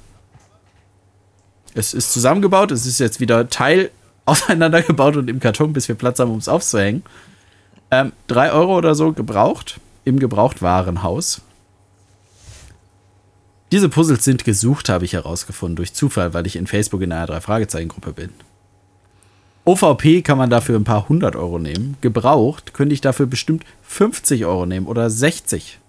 [1.74, 2.72] es ist zusammengebaut.
[2.72, 3.92] Es ist jetzt wieder Teil
[4.26, 7.04] auseinandergebaut und im Karton, bis wir Platz haben, um es aufzuhängen.
[7.92, 11.42] Ähm, 3 Euro oder so gebraucht im Gebrauchtwarenhaus.
[13.72, 17.28] Diese Puzzles sind gesucht, habe ich herausgefunden, durch Zufall, weil ich in Facebook in einer
[17.28, 18.30] Drei-Fragezeichen-Gruppe bin.
[19.66, 21.96] OVP kann man dafür ein paar hundert Euro nehmen.
[22.02, 25.80] Gebraucht könnte ich dafür bestimmt 50 Euro nehmen oder 60.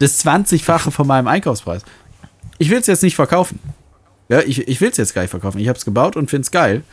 [0.00, 1.82] Das 20-fache von meinem Einkaufspreis.
[2.62, 3.58] Ich will es jetzt nicht verkaufen.
[4.28, 5.58] Ja, ich, ich will es jetzt gar nicht verkaufen.
[5.58, 6.84] Ich habe es gebaut und finde es geil.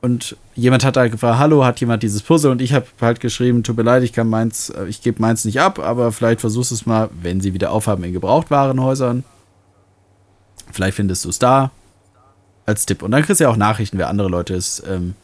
[0.00, 2.52] Und jemand hat halt gefragt, hallo, hat jemand dieses Puzzle?
[2.52, 5.44] Und ich habe halt geschrieben, tut mir leid, ich kann meins, äh, ich gebe meins
[5.44, 9.24] nicht ab, aber vielleicht versuchst du es mal, wenn sie wieder aufhaben in Gebrauchtwarenhäusern.
[10.70, 11.72] Vielleicht findest du es da.
[12.64, 13.02] Als Tipp.
[13.02, 15.16] Und dann kriegst du ja auch Nachrichten, wer andere Leute es, ähm,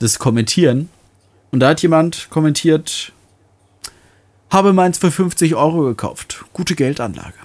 [0.00, 0.88] das kommentieren.
[1.52, 3.12] Und da hat jemand kommentiert,
[4.50, 6.44] habe meins für 50 Euro gekauft.
[6.52, 7.43] Gute Geldanlage.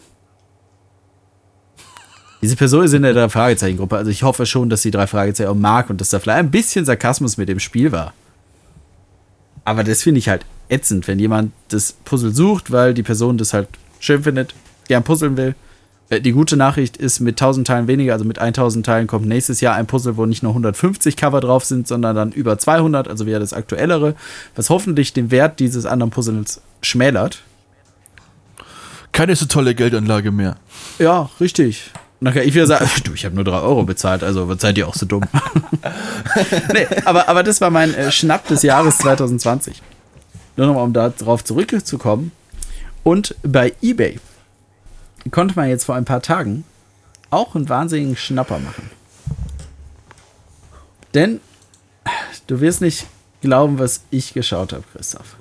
[2.42, 3.98] Diese Person ist in der Fragezeichen-Gruppe.
[3.98, 6.52] Also ich hoffe schon, dass sie drei Fragezeichen auch mag und dass da vielleicht ein
[6.52, 8.14] bisschen Sarkasmus mit dem Spiel war.
[9.66, 13.54] Aber das finde ich halt ätzend, wenn jemand das Puzzle sucht, weil die Person das
[13.54, 13.68] halt
[14.00, 14.54] schön findet,
[14.88, 15.56] gern puzzeln will.
[16.10, 19.62] Äh, die gute Nachricht ist, mit 1000 Teilen weniger, also mit 1000 Teilen kommt nächstes
[19.62, 23.26] Jahr ein Puzzle, wo nicht nur 150 Cover drauf sind, sondern dann über 200, also
[23.26, 24.16] wäre das aktuellere,
[24.56, 27.44] was hoffentlich den Wert dieses anderen Puzzles schmälert.
[29.12, 30.56] Keine so tolle Geldanlage mehr.
[31.00, 31.92] Ja, richtig.
[32.20, 34.78] Und dann kann ich wieder sagen, du, ich habe nur 3 Euro bezahlt, also seid
[34.78, 35.24] ihr auch so dumm.
[36.74, 39.82] nee, aber, aber das war mein äh, Schnapp des Jahres 2020.
[40.58, 42.32] Nur nochmal, um darauf zurückzukommen.
[43.04, 44.20] Und bei eBay
[45.32, 46.66] konnte man jetzt vor ein paar Tagen
[47.30, 48.90] auch einen wahnsinnigen Schnapper machen.
[51.14, 51.40] Denn
[52.48, 53.08] du wirst nicht
[53.42, 55.38] glauben, was ich geschaut habe, Christoph.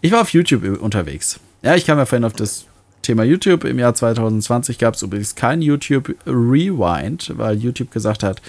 [0.00, 1.40] Ich war auf YouTube unterwegs.
[1.62, 2.66] Ja, ich kam ja vorhin auf das
[3.02, 3.64] Thema YouTube.
[3.64, 8.40] Im Jahr 2020 gab es übrigens kein YouTube Rewind, weil YouTube gesagt hat,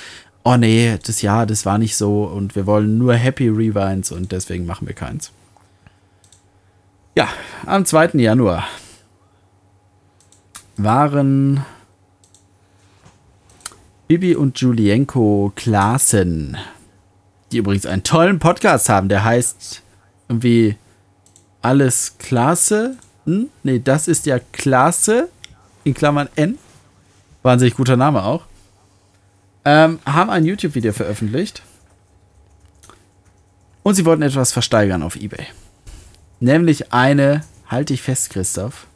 [0.43, 4.31] oh nee, das Jahr, das war nicht so und wir wollen nur Happy Rewinds und
[4.31, 5.31] deswegen machen wir keins.
[7.15, 7.27] Ja,
[7.65, 8.11] am 2.
[8.13, 8.65] Januar
[10.77, 11.63] waren
[14.07, 16.57] Bibi und Julienko Klaassen,
[17.51, 19.81] die übrigens einen tollen Podcast haben, der heißt
[20.27, 20.75] irgendwie
[21.61, 22.97] Alles Klasse.
[23.26, 23.49] Hm?
[23.63, 25.30] Nee, das ist ja Klasse,
[25.84, 26.57] in Klammern N.
[27.41, 28.45] Wahnsinnig guter Name auch.
[29.65, 31.61] Ähm, haben ein YouTube-Video veröffentlicht.
[33.84, 35.45] Und sie wollten etwas versteigern auf Ebay.
[36.39, 38.88] Nämlich eine, halte ich fest, Christoph,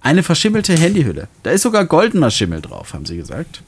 [0.00, 1.28] eine verschimmelte Handyhülle.
[1.42, 3.62] Da ist sogar goldener Schimmel drauf, haben sie gesagt.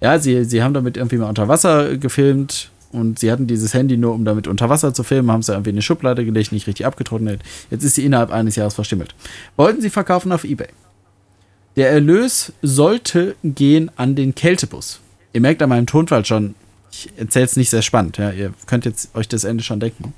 [0.00, 3.96] Ja, sie, sie haben damit irgendwie mal unter Wasser gefilmt und sie hatten dieses Handy
[3.96, 6.66] nur, um damit unter Wasser zu filmen, haben sie irgendwie in eine Schublade gelegt, nicht
[6.66, 7.42] richtig abgetrocknet.
[7.70, 9.14] Jetzt ist sie innerhalb eines Jahres verschimmelt.
[9.56, 10.68] Wollten sie verkaufen auf Ebay.
[11.76, 15.00] Der Erlös sollte gehen an den Kältebus.
[15.32, 16.54] Ihr merkt an meinem Tonfall schon,
[16.90, 20.14] ich erzähle es nicht sehr spannend, ja, ihr könnt jetzt euch das Ende schon denken.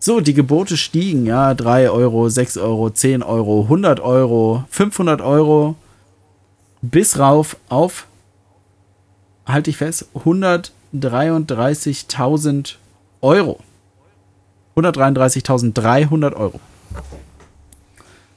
[0.00, 5.76] So, die Gebote stiegen, ja, 3 Euro, 6 Euro, 10 Euro, 100 Euro, 500 Euro,
[6.82, 8.06] bis rauf auf,
[9.46, 10.08] halte ich fest,
[10.94, 12.74] 133.000
[13.20, 13.60] Euro.
[14.76, 16.60] 133.300 Euro.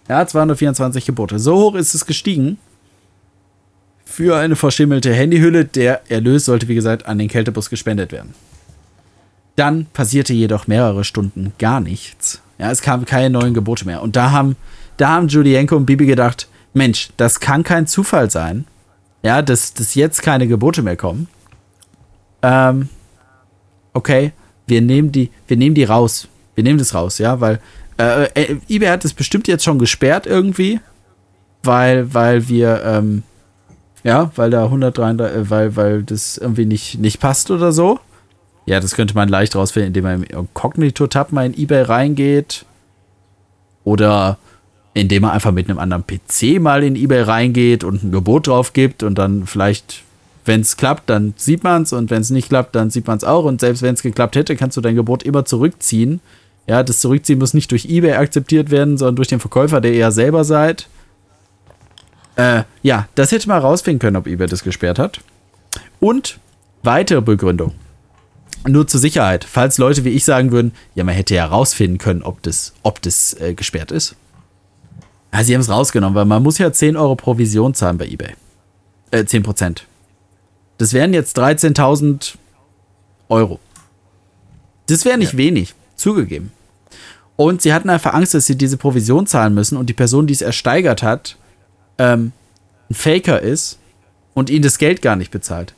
[0.08, 1.39] Ja, 224 Gebote.
[1.39, 2.58] So hoch ist es gestiegen
[4.05, 5.66] für eine verschimmelte Handyhülle.
[5.66, 8.34] Der Erlös sollte, wie gesagt, an den Kältebus gespendet werden.
[9.55, 12.41] Dann passierte jedoch mehrere Stunden gar nichts.
[12.58, 14.01] Ja, es kamen keine neuen Gebote mehr.
[14.01, 14.55] Und da haben,
[14.97, 18.66] da haben Julienko und Bibi gedacht, Mensch, das kann kein Zufall sein.
[19.24, 21.28] Ja, dass, dass jetzt keine Gebote mehr kommen.
[22.47, 22.87] Ähm,
[23.93, 24.31] okay,
[24.67, 26.29] wir nehmen die, wir nehmen die raus.
[26.55, 27.59] Wir nehmen das raus, ja, weil
[27.99, 30.79] äh, äh, eBay hat es bestimmt jetzt schon gesperrt irgendwie,
[31.63, 33.23] weil, weil wir, ähm,
[34.03, 37.99] ja, weil da 133, äh, weil, weil das irgendwie nicht, nicht passt oder so.
[38.65, 42.65] Ja, das könnte man leicht rausfinden, indem man im Inkognito-Tab mal in eBay reingeht.
[43.83, 44.37] Oder
[44.93, 48.73] indem man einfach mit einem anderen PC mal in eBay reingeht und ein Gebot drauf
[48.73, 50.03] gibt und dann vielleicht,
[50.47, 53.17] wenn es klappt, dann sieht man es und wenn es nicht klappt, dann sieht man
[53.17, 53.45] es auch.
[53.45, 56.21] Und selbst wenn es geklappt hätte, kannst du dein Gebot immer zurückziehen.
[56.67, 60.11] Ja, das Zurückziehen muss nicht durch eBay akzeptiert werden, sondern durch den Verkäufer, der ihr
[60.11, 60.87] selber seid.
[62.35, 65.21] Äh, ja, das hätte man rausfinden können, ob eBay das gesperrt hat.
[65.99, 66.39] Und
[66.83, 67.73] weitere Begründung
[68.65, 72.23] nur zur Sicherheit, falls Leute wie ich sagen würden, ja, man hätte ja rausfinden können,
[72.23, 74.15] ob das, ob das äh, gesperrt ist.
[75.33, 78.33] Ja, sie haben es rausgenommen, weil man muss ja 10 Euro Provision zahlen bei eBay.
[79.11, 79.85] Äh, 10 Prozent.
[80.78, 82.36] Das wären jetzt 13.000
[83.30, 83.59] Euro.
[84.88, 85.39] Das wäre nicht ja.
[85.39, 86.51] wenig, zugegeben.
[87.36, 90.34] Und sie hatten einfach Angst, dass sie diese Provision zahlen müssen und die Person, die
[90.34, 91.38] es ersteigert hat,
[91.97, 92.32] ähm,
[92.89, 93.78] ein Faker ist
[94.34, 95.73] und ihnen das Geld gar nicht bezahlt.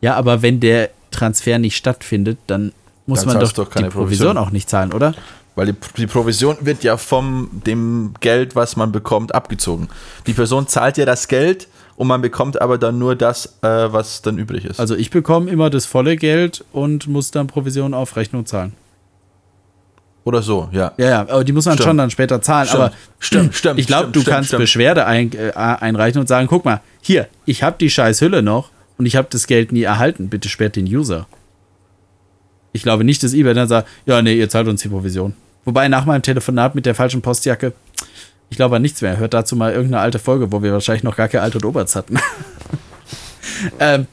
[0.00, 2.72] Ja, aber wenn der Transfer nicht stattfindet, dann
[3.06, 3.90] muss dann man doch, doch die Provision.
[3.92, 5.14] Provision auch nicht zahlen, oder?
[5.56, 9.88] Weil die, die, Provision wird ja vom dem Geld, was man bekommt, abgezogen.
[10.26, 11.66] Die Person zahlt ja das Geld
[11.98, 14.78] und man bekommt aber dann nur das, äh, was dann übrig ist.
[14.78, 18.72] Also ich bekomme immer das volle Geld und muss dann Provision auf Rechnung zahlen.
[20.22, 20.92] Oder so, ja.
[20.96, 21.88] Ja, ja, aber die muss man stimmt.
[21.88, 22.68] schon dann später zahlen.
[22.68, 22.82] Stimmt.
[22.82, 23.80] Aber stimmt, stimmt.
[23.80, 27.76] Ich glaube, du kannst Beschwerde ein, äh, einreichen und sagen: guck mal, hier, ich habe
[27.80, 30.28] die scheiß Hülle noch und ich habe das Geld nie erhalten.
[30.28, 31.26] Bitte sperrt den User.
[32.72, 35.34] Ich glaube nicht, dass eBay dann sagt, ja, nee, ihr zahlt uns die Provision.
[35.64, 37.72] Wobei nach meinem Telefonat mit der falschen Postjacke,
[38.50, 39.18] ich glaube an nichts mehr.
[39.18, 41.96] Hört dazu mal irgendeine alte Folge, wo wir wahrscheinlich noch gar kein Alt und Oberts
[41.96, 42.18] hatten.
[43.80, 44.06] ähm,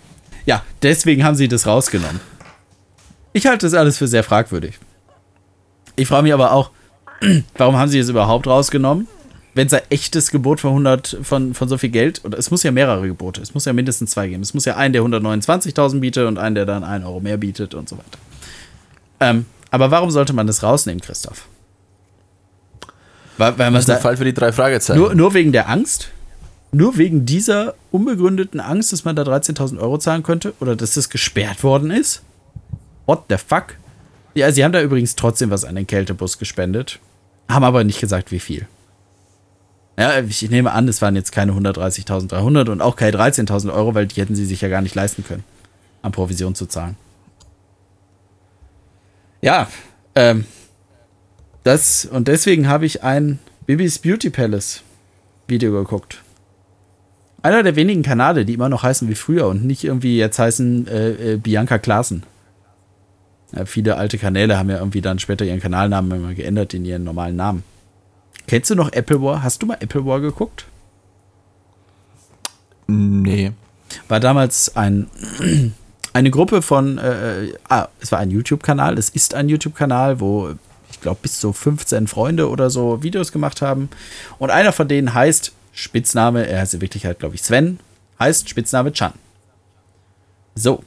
[0.45, 2.19] ja, deswegen haben sie das rausgenommen.
[3.33, 4.79] Ich halte das alles für sehr fragwürdig.
[5.95, 6.71] Ich frage mich aber auch,
[7.57, 9.07] warum haben sie es überhaupt rausgenommen?
[9.55, 12.61] wenn es ein echtes Gebot von 100 von, von so viel Geld, oder es muss
[12.63, 14.43] ja mehrere Gebote, es muss ja mindestens zwei geben.
[14.43, 17.73] Es muss ja einen, der 129.000 bietet und einen, der dann 1 Euro mehr bietet
[17.73, 18.19] und so weiter.
[19.21, 21.47] Ähm, aber warum sollte man das rausnehmen, Christoph?
[23.37, 24.99] Weil, weil das ist der Fall für die drei Fragezeichen.
[24.99, 26.09] Nur, nur wegen der Angst?
[26.71, 30.53] Nur wegen dieser unbegründeten Angst, dass man da 13.000 Euro zahlen könnte?
[30.59, 32.21] Oder dass das gesperrt worden ist?
[33.05, 33.75] What the fuck?
[34.33, 36.99] Ja, sie haben da übrigens trotzdem was an den Kältebus gespendet.
[37.49, 38.67] Haben aber nicht gesagt, wie viel.
[39.97, 44.07] Ja, ich nehme an, es waren jetzt keine 130.300 und auch keine 13.000 Euro, weil
[44.07, 45.45] die hätten sie sich ja gar nicht leisten können,
[46.01, 46.97] an Provision zu zahlen.
[49.41, 49.69] Ja,
[50.15, 50.45] ähm,
[51.65, 54.83] das und deswegen habe ich ein Bibis Beauty Palace
[55.47, 56.21] Video geguckt.
[57.41, 60.87] Einer der wenigen Kanäle, die immer noch heißen wie früher und nicht irgendwie jetzt heißen
[60.87, 62.23] äh, äh, Bianca Klaassen.
[63.51, 67.03] Ja, viele alte Kanäle haben ja irgendwie dann später ihren Kanalnamen immer geändert in ihren
[67.03, 67.63] normalen Namen.
[68.47, 69.41] Kennst du noch Apple War?
[69.41, 70.65] Hast du mal Apple War geguckt?
[72.85, 73.53] Nee.
[74.07, 75.07] War damals ein,
[76.13, 80.53] eine Gruppe von, äh, ah, es war ein YouTube-Kanal, es ist ein YouTube-Kanal, wo
[81.05, 83.89] glaube bis zu 15 Freunde oder so Videos gemacht haben.
[84.39, 87.79] Und einer von denen heißt Spitzname, er heißt in Wirklichkeit, glaube ich, Sven,
[88.19, 89.13] heißt Spitzname Chan.
[90.55, 90.83] So,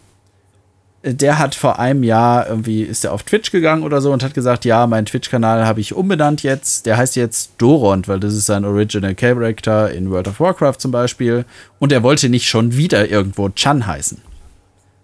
[1.05, 4.35] der hat vor einem Jahr irgendwie ist er auf Twitch gegangen oder so und hat
[4.35, 6.87] gesagt, ja, mein Twitch-Kanal habe ich umbenannt jetzt.
[6.87, 10.91] Der heißt jetzt Doront, weil das ist sein Original Character in World of Warcraft zum
[10.91, 11.45] Beispiel.
[11.79, 14.21] Und er wollte nicht schon wieder irgendwo Chan heißen.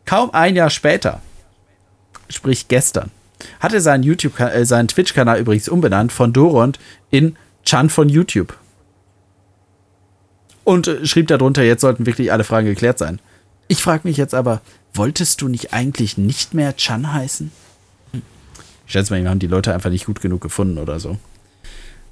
[0.07, 1.21] Kaum ein Jahr später,
[2.29, 3.11] sprich gestern,
[3.61, 6.79] hat er seinen YouTube, äh, seinen Twitch-Kanal übrigens umbenannt von Doront
[7.11, 8.57] in Chan von YouTube.
[10.65, 13.21] Und äh, schrieb darunter, jetzt sollten wirklich alle Fragen geklärt sein.
[13.69, 14.61] Ich frage mich jetzt aber,
[14.93, 17.51] wolltest du nicht eigentlich nicht mehr Chan heißen?
[18.87, 21.19] Ich schätze mal, haben die Leute einfach nicht gut genug gefunden oder so.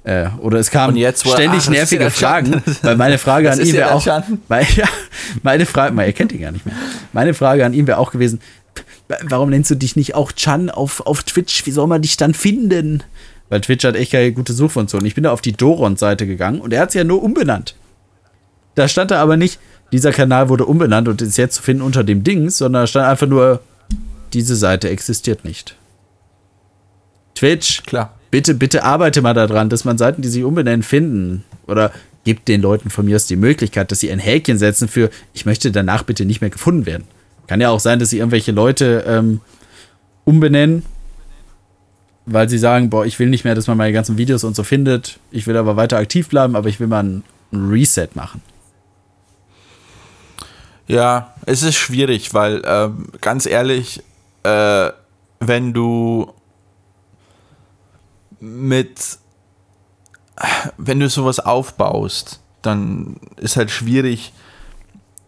[0.03, 3.93] Äh, oder es kamen jetzt, ständig ach, nervige Fragen, weil meine Frage an ihn wäre
[3.93, 4.05] auch,
[4.49, 4.87] weil, ja,
[5.43, 6.75] meine Frage, man erkennt ihn gar nicht mehr.
[7.13, 8.41] Meine Frage an ihn wäre auch gewesen,
[9.29, 11.65] warum nennst du dich nicht auch Chan auf, auf Twitch?
[11.65, 13.03] Wie soll man dich dann finden?
[13.49, 15.05] Weil Twitch hat echt keine gute Suchfunktion.
[15.05, 17.75] Ich bin da auf die Doron-Seite gegangen und er hat es ja nur umbenannt.
[18.75, 19.59] Da stand da aber nicht,
[19.91, 23.07] dieser Kanal wurde umbenannt und ist jetzt zu finden unter dem Dings, sondern da stand
[23.07, 23.61] einfach nur,
[24.33, 25.75] diese Seite existiert nicht.
[27.35, 28.13] Twitch, Klar.
[28.31, 31.43] bitte, bitte arbeite mal daran, dass man Seiten, die sich umbenennen, finden.
[31.67, 31.91] Oder
[32.23, 35.45] gibt den Leuten von mir aus die Möglichkeit, dass sie ein Häkchen setzen für, ich
[35.45, 37.05] möchte danach bitte nicht mehr gefunden werden.
[37.47, 39.41] Kann ja auch sein, dass sie irgendwelche Leute ähm,
[40.25, 40.83] umbenennen,
[42.25, 44.63] weil sie sagen, boah, ich will nicht mehr, dass man meine ganzen Videos und so
[44.63, 45.19] findet.
[45.31, 48.41] Ich will aber weiter aktiv bleiben, aber ich will mal ein Reset machen.
[50.87, 54.03] Ja, es ist schwierig, weil ähm, ganz ehrlich,
[54.43, 54.91] äh,
[55.39, 56.33] wenn du
[58.39, 59.17] mit,
[60.77, 64.33] wenn du sowas aufbaust, dann ist halt schwierig,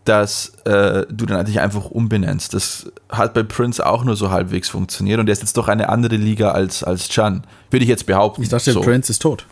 [0.05, 2.53] dass äh, du dann dich einfach umbenennst.
[2.53, 5.89] Das hat bei Prince auch nur so halbwegs funktioniert und der ist jetzt doch eine
[5.89, 7.43] andere Liga als, als Chan.
[7.71, 8.43] Würde ich jetzt behaupten.
[8.43, 8.81] Ich dachte, So.
[8.81, 9.45] Prince ist tot.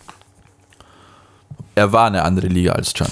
[1.75, 3.09] Er war eine andere Liga als Chan.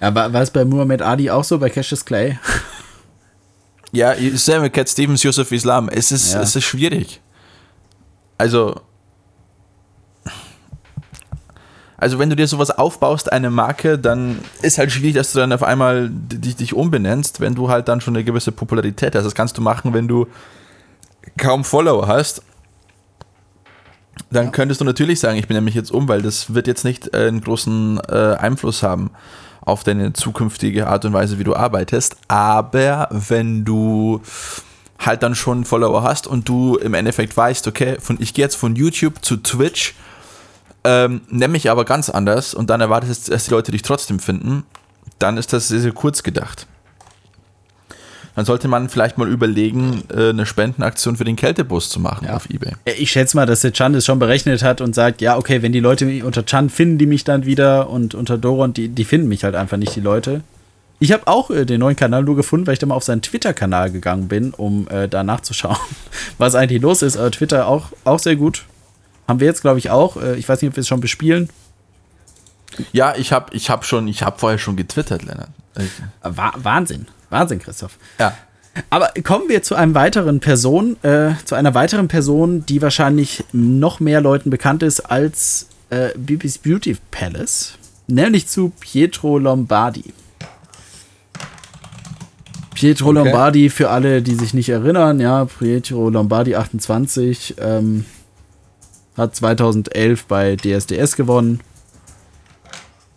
[0.00, 2.38] Ja, war, es bei Muhammad Ali auch so, bei Cassius Clay?
[3.92, 5.88] Ja, Sam Cat Stevens, Yusuf Islam.
[5.88, 6.42] Es ist, Ja.
[6.42, 7.20] es ist schwierig.
[8.36, 8.80] Also,
[11.98, 15.52] also wenn du dir sowas aufbaust, eine Marke, dann ist halt schwierig, dass du dann
[15.52, 19.24] auf einmal dich, dich umbenennst, wenn du halt dann schon eine gewisse Popularität hast.
[19.24, 20.28] Das kannst du machen, wenn du
[21.36, 22.42] kaum Follower hast.
[24.30, 27.12] Dann könntest du natürlich sagen, ich benenne mich jetzt um, weil das wird jetzt nicht
[27.14, 29.10] äh, einen großen äh, Einfluss haben
[29.60, 32.16] auf deine zukünftige Art und Weise, wie du arbeitest.
[32.28, 34.22] Aber wenn du
[35.00, 38.56] halt dann schon Follower hast und du im Endeffekt weißt, okay, von, ich gehe jetzt
[38.56, 39.94] von YouTube zu Twitch,
[40.84, 44.18] ähm, nenne mich aber ganz anders und dann erwartest du, dass die Leute dich trotzdem
[44.20, 44.64] finden,
[45.18, 46.66] dann ist das sehr, sehr kurz gedacht.
[48.36, 52.36] Dann sollte man vielleicht mal überlegen, äh, eine Spendenaktion für den Kältebus zu machen Ja.
[52.36, 52.74] auf Ebay.
[52.96, 55.72] Ich schätze mal, dass der Chan das schon berechnet hat und sagt, ja, okay, wenn
[55.72, 59.04] die Leute mich unter Chan finden, die mich dann wieder und unter Doron, die, die
[59.04, 60.42] finden mich halt einfach nicht, die Leute.
[61.00, 63.22] Ich habe auch äh, den neuen Kanal nur gefunden, weil ich da mal auf seinen
[63.22, 65.76] Twitter-Kanal gegangen bin, um äh, da nachzuschauen,
[66.38, 67.16] was eigentlich los ist.
[67.16, 68.64] Aber Twitter auch, auch sehr gut.
[69.28, 70.16] Haben wir jetzt, glaube ich, auch.
[70.16, 71.50] Äh, ich weiß nicht, ob wir es schon bespielen.
[72.92, 75.50] Ja, ich habe ich hab schon, ich habe vorher schon getwittert, Lennart.
[75.78, 75.90] Ich,
[76.22, 77.06] Wa Wahnsinn.
[77.30, 77.98] Wahnsinn, Christoph.
[78.18, 78.32] ja.
[78.90, 83.98] Aber kommen wir zu einem weiteren Person, äh, zu einer weiteren Person, die wahrscheinlich noch
[83.98, 87.72] mehr Leuten bekannt ist als äh, Bibis Beauty Palace,
[88.06, 90.14] nämlich zu Pietro Lombardi.
[92.72, 93.18] Pietro Okay.
[93.18, 98.04] Lombardi, für alle, die sich nicht erinnern, ja, Pietro Lombardi 28, ähm,
[99.18, 101.60] hat 2011 bei DSDS gewonnen.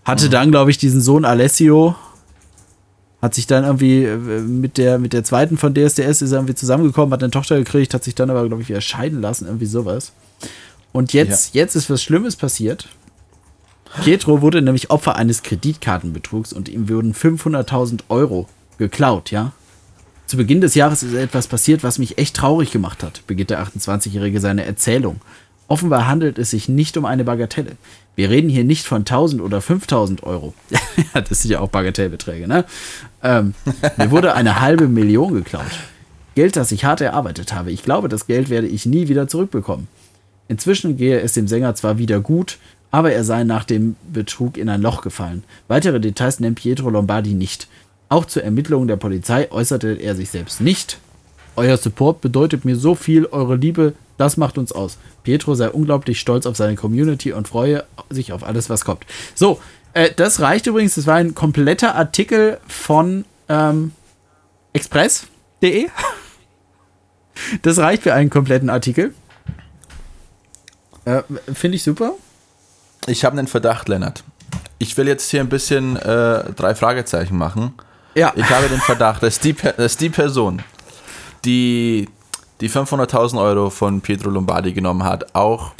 [0.04, 1.96] Hatte dann, glaube ich, diesen Sohn Alessio,
[3.22, 6.56] hat sich dann irgendwie äh, mit der, mit der zweiten von DSDS ist er irgendwie
[6.56, 9.68] zusammengekommen, hat eine Tochter gekriegt, hat sich dann aber, glaube ich, wieder scheiden lassen, irgendwie
[9.68, 10.12] sowas.
[10.92, 12.90] Und jetzt, jetzt ist was Schlimmes passiert.
[14.04, 18.48] Pietro wurde nämlich Opfer eines Kreditkartenbetrugs und ihm wurden 500.000 Euro
[18.78, 19.52] geklaut, ja.
[20.26, 23.64] Zu Beginn des Jahres ist etwas passiert, was mich echt traurig gemacht hat, beginnt der
[23.66, 25.20] 28-Jährige seine Erzählung
[25.72, 27.78] Offenbar handelt es sich nicht um eine Bagatelle.
[28.18, 30.54] Wir reden hier nicht von 1000 oder 5000 Euro.
[31.16, 32.66] ja, das sind ja auch Bagatellbeträge, ne?
[33.24, 33.54] Ähm,
[33.96, 35.72] mir wurde eine halbe Million geklaut.
[36.36, 37.72] Geld, das ich hart erarbeitet habe.
[37.72, 39.88] Ich glaube, das Geld werde ich nie wieder zurückbekommen.
[40.50, 42.58] Inzwischen gehe es dem Sänger zwar wieder gut,
[42.92, 45.46] aber er sei nach dem Betrug in ein Loch gefallen.
[45.70, 47.70] Weitere Details nennt Pietro Lombardi nicht.
[48.10, 51.00] Auch zur Ermittlung der Polizei äußerte er sich selbst nicht.
[51.56, 54.98] Euer Support bedeutet mir so viel, eure Liebe, das macht uns aus.
[55.24, 59.06] Pietro sei unglaublich stolz auf seine Community und freue sich auf alles, was kommt.
[59.36, 59.60] So,
[59.94, 60.96] äh, das reicht übrigens.
[60.96, 63.92] Das war ein kompletter Artikel von ähm,
[64.74, 65.90] express.de.
[67.64, 69.16] Das reicht für einen kompletten Artikel.
[71.06, 72.12] Äh, Finde ich super.
[73.08, 74.24] Ich habe einen Verdacht, Lennart.
[74.78, 77.74] Ich will jetzt hier ein bisschen äh, drei Fragezeichen machen.
[78.16, 78.34] Ja.
[78.36, 80.62] Ich habe den Verdacht, dass die, dass die Person,
[81.46, 82.10] die
[82.62, 85.72] die 500.000 Euro von Pietro Lombardi genommen hat, auch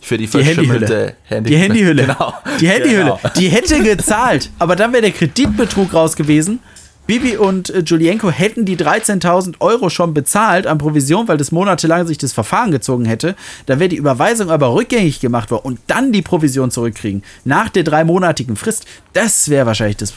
[0.00, 2.02] für die verschimmelte Handy Die Handyhülle.
[2.06, 2.34] Genau.
[2.60, 3.04] Die Handyhülle.
[3.04, 3.20] Genau.
[3.36, 6.60] Die hätte gezahlt, aber dann wäre der Kreditbetrug raus gewesen.
[7.06, 12.06] Bibi und äh, Julienko hätten die 13.000 Euro schon bezahlt an Provision, weil das monatelang
[12.06, 13.34] sich das Verfahren gezogen hätte.
[13.66, 17.24] Da wäre die Überweisung aber rückgängig gemacht worden und dann die Provision zurückkriegen.
[17.44, 18.86] Nach der dreimonatigen Frist.
[19.14, 20.14] Das wäre wahrscheinlich das.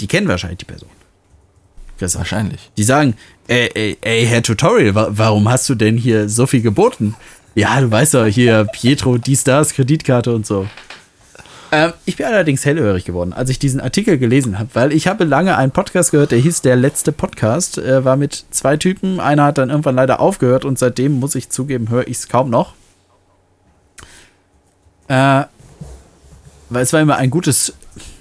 [0.00, 0.88] Die kennen wahrscheinlich die Person.
[2.02, 2.20] Christoph.
[2.20, 2.70] Wahrscheinlich.
[2.76, 3.14] Die sagen,
[3.48, 7.14] ey, ey, ey, Herr Tutorial, wa warum hast du denn hier so viel geboten?
[7.54, 10.66] Ja, du weißt doch, hier Pietro, die Stars, Kreditkarte und so.
[11.70, 15.24] Ähm, ich bin allerdings hellhörig geworden, als ich diesen Artikel gelesen habe, weil ich habe
[15.24, 19.20] lange einen Podcast gehört, der hieß Der letzte Podcast, äh, war mit zwei Typen.
[19.20, 22.50] Einer hat dann irgendwann leider aufgehört und seitdem, muss ich zugeben, höre ich es kaum
[22.50, 22.74] noch.
[25.08, 25.44] Äh,
[26.68, 27.74] weil es war immer ein gutes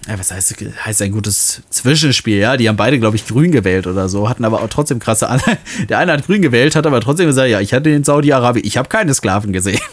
[0.07, 2.57] ja, was heißt, heißt ein gutes Zwischenspiel, ja?
[2.57, 5.41] Die haben beide, glaube ich, grün gewählt oder so, hatten aber auch trotzdem krasse An
[5.89, 8.77] Der eine hat grün gewählt, hat aber trotzdem gesagt, ja, ich hatte in Saudi-Arabien, ich
[8.77, 9.81] habe keine Sklaven gesehen.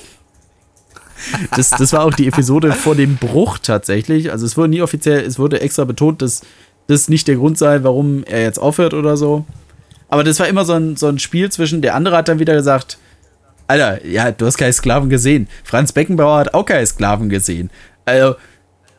[1.57, 4.31] Das, das war auch die Episode vor dem Bruch tatsächlich.
[4.31, 6.43] Also es wurde nie offiziell, es wurde extra betont, dass
[6.87, 9.45] das nicht der Grund sei, warum er jetzt aufhört oder so.
[10.09, 12.55] Aber das war immer so ein, so ein Spiel zwischen, der andere hat dann wieder
[12.55, 12.99] gesagt,
[13.67, 15.49] Alter, ja, du hast keine Sklaven gesehen.
[15.65, 17.69] Franz Beckenbauer hat auch keine Sklaven gesehen.
[18.07, 18.37] Also,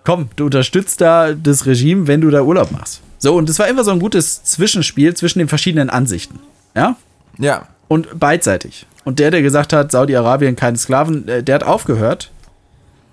[0.10, 3.01] komm, du unterstützt da das Regime, wenn du da Urlaub machst.
[3.20, 6.39] So, und es war immer so ein gutes Zwischenspiel zwischen den verschiedenen Ansichten.
[6.76, 6.95] Ja?
[7.38, 7.68] Ja.
[7.89, 8.88] Und beidseitig.
[9.03, 12.32] Und der, der gesagt hat, Saudi-Arabien keine Sklaven, äh, der hat aufgehört.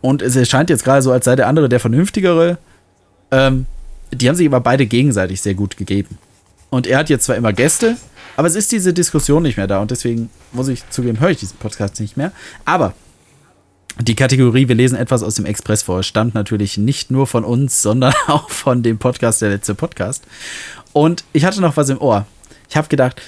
[0.01, 2.57] Und es erscheint jetzt gerade so, als sei der andere der Vernünftigere.
[3.31, 3.67] Ähm,
[4.11, 6.17] die haben sich aber beide gegenseitig sehr gut gegeben.
[6.71, 7.99] Und er hat jetzt zwar immer Gäste,
[8.39, 9.81] aber es ist diese Diskussion nicht mehr da.
[9.81, 12.33] Und deswegen muss ich zugeben, höre ich diesen Podcast nicht mehr.
[12.65, 12.95] Aber
[14.01, 17.83] die Kategorie Wir lesen etwas aus dem Express vor stammt natürlich nicht nur von uns,
[17.83, 20.25] sondern auch von dem Podcast, der letzte Podcast.
[20.93, 22.27] Und ich hatte noch was im Ohr.
[22.69, 23.21] Ich habe gedacht,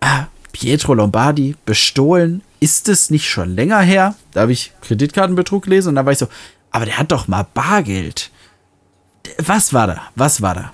[0.00, 4.14] ah, Pietro Lombardi bestohlen, ist es nicht schon länger her?
[4.32, 6.28] Da habe ich Kreditkartenbetrug gelesen und da war ich so,
[6.70, 8.30] aber der hat doch mal Bargeld.
[9.38, 10.02] Was war da?
[10.14, 10.72] Was war da?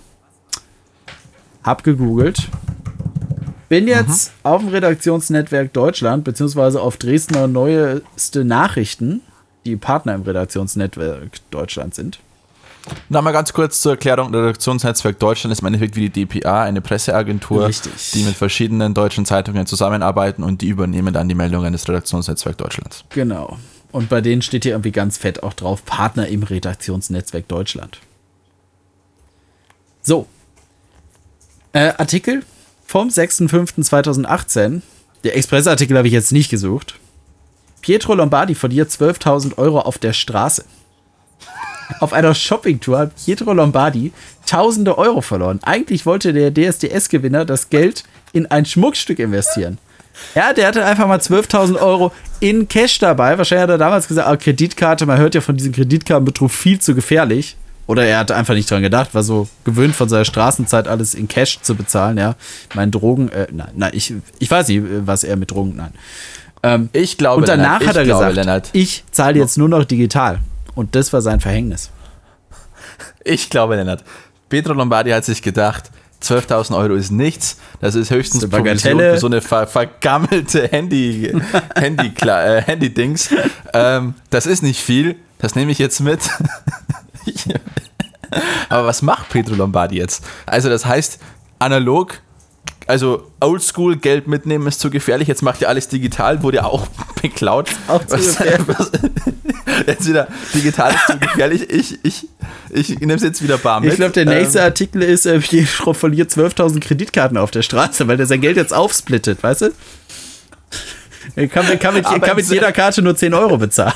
[1.64, 2.48] Hab gegoogelt.
[3.68, 4.34] Bin jetzt mhm.
[4.42, 9.22] auf dem Redaktionsnetzwerk Deutschland, beziehungsweise auf Dresdner neueste Nachrichten
[9.64, 12.18] die Partner im Redaktionsnetzwerk Deutschland sind.
[13.08, 14.34] Na, mal ganz kurz zur Erklärung.
[14.34, 18.10] Redaktionsnetzwerk Deutschland ist im Endeffekt wie die DPA, eine Presseagentur, Richtig.
[18.12, 23.04] die mit verschiedenen deutschen Zeitungen zusammenarbeiten und die übernehmen dann die Meldungen des Redaktionsnetzwerk Deutschlands.
[23.10, 23.58] Genau.
[23.92, 28.00] Und bei denen steht hier irgendwie ganz fett auch drauf, Partner im Redaktionsnetzwerk Deutschland.
[30.02, 30.26] So.
[31.72, 32.42] Äh, Artikel
[32.84, 34.82] vom 6.5.2018.
[35.24, 36.98] Der Expressartikel habe ich jetzt nicht gesucht.
[37.82, 40.64] Pietro Lombardi verliert 12.000 Euro auf der Straße.
[42.00, 44.12] Auf einer Shoppingtour hat Pietro Lombardi
[44.46, 45.60] tausende Euro verloren.
[45.62, 49.78] Eigentlich wollte der DSDS-Gewinner das Geld in ein Schmuckstück investieren.
[50.34, 53.36] Ja, der hatte einfach mal 12.000 Euro in Cash dabei.
[53.36, 56.94] Wahrscheinlich hat er damals gesagt, oh, Kreditkarte, man hört ja von diesem Kreditkartenbetrug viel zu
[56.94, 57.56] gefährlich.
[57.86, 61.28] Oder er hat einfach nicht dran gedacht, war so gewöhnt von seiner Straßenzeit alles in
[61.28, 62.36] Cash zu bezahlen, ja.
[62.74, 65.92] Mein Drogen, äh, nein, nein, ich, ich weiß nicht, was er mit Drogen, nein.
[66.62, 68.70] Ähm, ich glaube, Und danach Lennart, hat er glaube, gesagt, Lennart.
[68.72, 70.38] ich zahle jetzt nur noch digital.
[70.74, 71.90] Und das war sein Verhängnis.
[73.24, 74.02] Ich glaube, Lennart.
[74.48, 75.92] Pedro Lombardi hat sich gedacht,
[76.22, 77.56] 12.000 Euro ist nichts.
[77.80, 81.32] Das ist höchstens das ist für so eine ver vergammelte Handy,
[81.76, 83.30] Handy, äh, Handy-Dings.
[83.72, 85.16] Ähm, das ist nicht viel.
[85.38, 86.20] Das nehme ich jetzt mit.
[88.68, 90.24] Aber was macht Pedro Lombardi jetzt?
[90.46, 91.18] Also das heißt,
[91.58, 92.20] analog
[92.92, 95.26] also oldschool Geld mitnehmen ist zu gefährlich.
[95.26, 96.86] Jetzt macht ja alles digital, wurde ja auch
[97.22, 97.70] beklaut.
[97.88, 98.66] Auch zu gefährlich.
[99.86, 101.70] jetzt wieder digital ist zu gefährlich.
[101.70, 102.28] Ich, ich,
[102.68, 103.92] ich nehme es jetzt wieder bar mit.
[103.92, 108.06] Ich glaube, der nächste ähm, Artikel ist, äh, Frau verliert 12.000 Kreditkarten auf der Straße,
[108.08, 109.70] weil der sein Geld jetzt aufsplittet, weißt du?
[111.34, 113.94] Ich kann, mit- kann mit, kann mit jeder Karte nur 10 Euro bezahlen.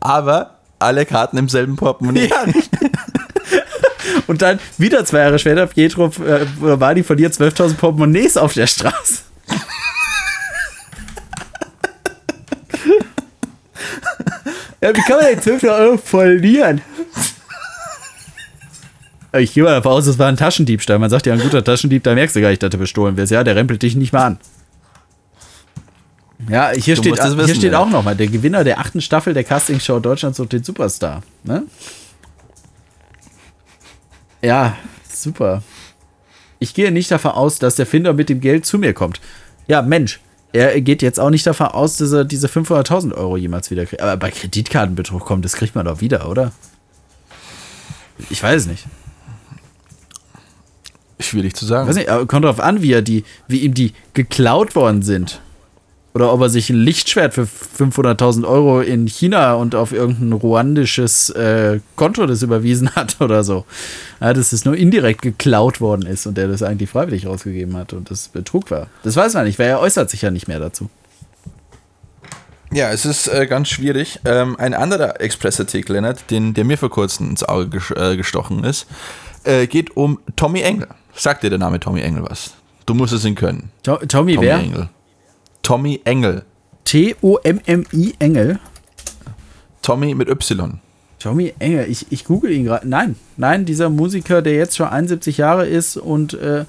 [0.00, 2.26] Aber alle Karten im selben Portemonnaie.
[2.28, 2.44] Ja.
[4.28, 9.22] Und dann wieder zwei Jahre später, Pietro äh, Wadi verliert 12.000 Portemonnaies auf der Straße.
[14.82, 16.82] ja, wie kann man denn 12 Euro verlieren?
[19.38, 20.98] Ich gehe mal davon aus, es war ein Taschendiebstahl.
[20.98, 23.32] Man sagt ja, ein guter Taschendieb, da merkst du gar nicht, dass du bestohlen wirst.
[23.32, 24.38] Ja, der rempelt dich nicht mal an.
[26.50, 27.78] Ja, hier Du steht, hier wissen, steht ja.
[27.78, 31.22] auch nochmal, der Gewinner der achten Staffel der Castingshow Deutschland sucht den Superstar.
[31.44, 31.64] Ne?
[34.42, 34.76] Ja,
[35.12, 35.62] super.
[36.58, 39.20] Ich gehe nicht davon aus, dass der Finder mit dem Geld zu mir kommt.
[39.66, 40.20] Ja, Mensch,
[40.52, 44.02] er geht jetzt auch nicht davon aus, dass er diese 500.000 Euro jemals wieder kriegt.
[44.02, 46.52] Aber bei Kreditkartenbetrug kommt, das kriegt man doch wieder, oder?
[48.30, 48.86] Ich weiß es nicht.
[51.20, 51.88] Schwierig zu sagen.
[51.88, 55.40] Weiß nicht, aber kommt darauf an, wie, er die, wie ihm die geklaut worden sind.
[56.18, 61.30] Oder ob er sich ein Lichtschwert für 500.000 Euro in China und auf irgendein ruandisches
[61.30, 63.64] äh, Konto das überwiesen hat oder so.
[64.20, 67.92] Ja, dass es nur indirekt geklaut worden ist und der das eigentlich freiwillig rausgegeben hat
[67.92, 68.88] und das Betrug war.
[69.04, 70.90] Das weiß man nicht, weil er äußert sich ja nicht mehr dazu.
[72.72, 74.18] Ja, es ist äh, ganz schwierig.
[74.24, 78.64] Ähm, ein anderer Expressartikel, Lennart, den, der mir vor kurzem ins Auge ges äh, gestochen
[78.64, 78.88] ist,
[79.44, 80.88] äh, geht um Tommy Engel.
[81.14, 82.54] Sagt dir der Name Tommy Engel was?
[82.86, 83.70] Du musst es ihn können.
[83.84, 84.58] To Tommy, Tommy wer?
[84.58, 84.88] Engel.
[85.62, 86.44] Tommy Engel.
[86.84, 88.58] T-O-M-M-I Engel.
[89.82, 90.80] Tommy mit Y.
[91.18, 92.88] Tommy Engel, ich, ich google ihn gerade.
[92.88, 96.64] Nein, nein, dieser Musiker, der jetzt schon 71 Jahre ist und äh,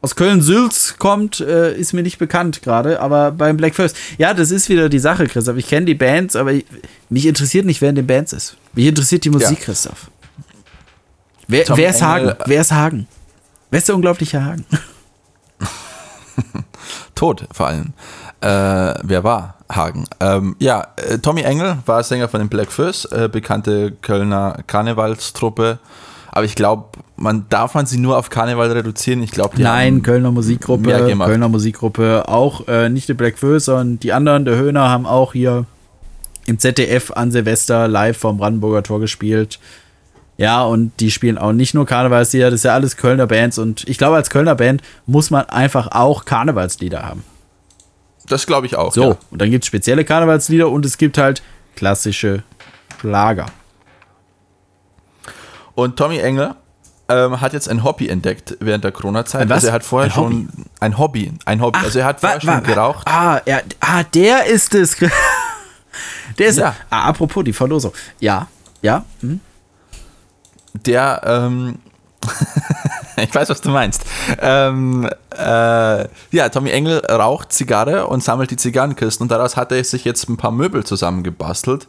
[0.00, 3.96] aus Köln-Sülz kommt, äh, ist mir nicht bekannt gerade, aber beim Black First.
[4.18, 5.56] Ja, das ist wieder die Sache, Christoph.
[5.56, 6.66] Ich kenne die Bands, aber ich,
[7.08, 8.56] mich interessiert nicht, wer in den Bands ist.
[8.72, 9.64] Mich interessiert die Musik, Ja.
[9.64, 10.10] Christoph.
[11.46, 12.28] Wer, wer ist Hagen?
[12.30, 13.06] Äh, Wer ist Hagen?
[13.70, 14.64] Wer ist der unglaubliche Hagen?
[17.14, 17.92] Tot vor allem.
[18.42, 20.04] Äh, wer war Hagen?
[20.20, 25.78] Ähm, ja, äh, Tommy Engel war Sänger von den Black Furs, äh, bekannte Kölner Karnevalstruppe.
[26.32, 26.86] Aber ich glaube,
[27.16, 29.22] man darf man sie nur auf Karneval reduzieren.
[29.22, 30.90] Ich glaube, Nein, Kölner Musikgruppe.
[30.90, 35.34] Kölner Musikgruppe, auch äh, nicht die Black First, sondern die anderen, der Höhner, haben auch
[35.34, 35.66] hier
[36.46, 39.60] im ZDF an Silvester live vom Brandenburger Tor gespielt.
[40.36, 43.88] Ja, und die spielen auch nicht nur Karnevalslieder, das ist ja alles Kölner Bands und
[43.88, 47.22] ich glaube, als Kölner Band muss man einfach auch Karnevalslieder haben.
[48.28, 48.92] Das glaube ich auch.
[48.92, 49.16] So, Ja.
[49.30, 51.42] und dann gibt es spezielle Karnevalslieder und es gibt halt
[51.76, 52.42] klassische
[53.00, 53.46] Schlager.
[55.74, 56.54] Und Tommy Engel
[57.08, 59.50] ähm, hat jetzt ein Hobby entdeckt während der Corona-Zeit.
[59.50, 60.48] Also er hat vorher Ein schon
[60.80, 61.78] ein Hobby, ein Hobby.
[61.82, 63.06] also er hat vorher schon geraucht.
[63.08, 64.96] Ah, ja, ah, der ist es.
[66.38, 66.74] Der ist Ja.
[66.88, 67.92] Ah, apropos die Verlosung.
[68.18, 68.46] Ja,
[68.80, 69.04] ja.
[69.20, 69.40] Hm.
[70.86, 71.78] der, ähm,
[73.16, 74.04] ich weiß, was du meinst.
[74.40, 79.82] Ähm, äh, ja, Tommy Engel raucht Zigarre und sammelt die Zigarrenkisten und daraus hat er
[79.84, 81.88] sich jetzt ein paar Möbel zusammengebastelt.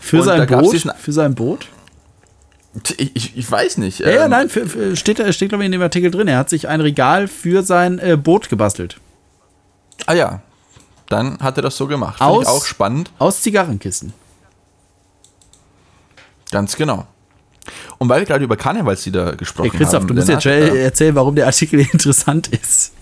[0.00, 0.94] Für Und sein Boot.
[0.98, 1.68] Für sein Boot.
[2.98, 4.00] Ich, ich, ich weiß nicht.
[4.00, 6.28] Ja, ja, ähm, nein, für, für, steht, steht glaube ich in dem Artikel drin.
[6.28, 9.00] Er hat sich ein Regal für sein äh, Boot gebastelt.
[10.06, 10.40] Ah ja,
[11.08, 12.18] dann hat er das so gemacht.
[12.18, 13.10] Finde ich Aus- auch spannend.
[13.18, 14.12] Aus Zigarrenkisten.
[16.50, 17.06] Ganz genau.
[17.98, 20.08] Und weil wir gerade über Karnevalslieder gesprochen Hey Christoph, haben.
[20.08, 22.92] du musst jetzt schnell äh, erzählen, warum der Artikel interessant ist.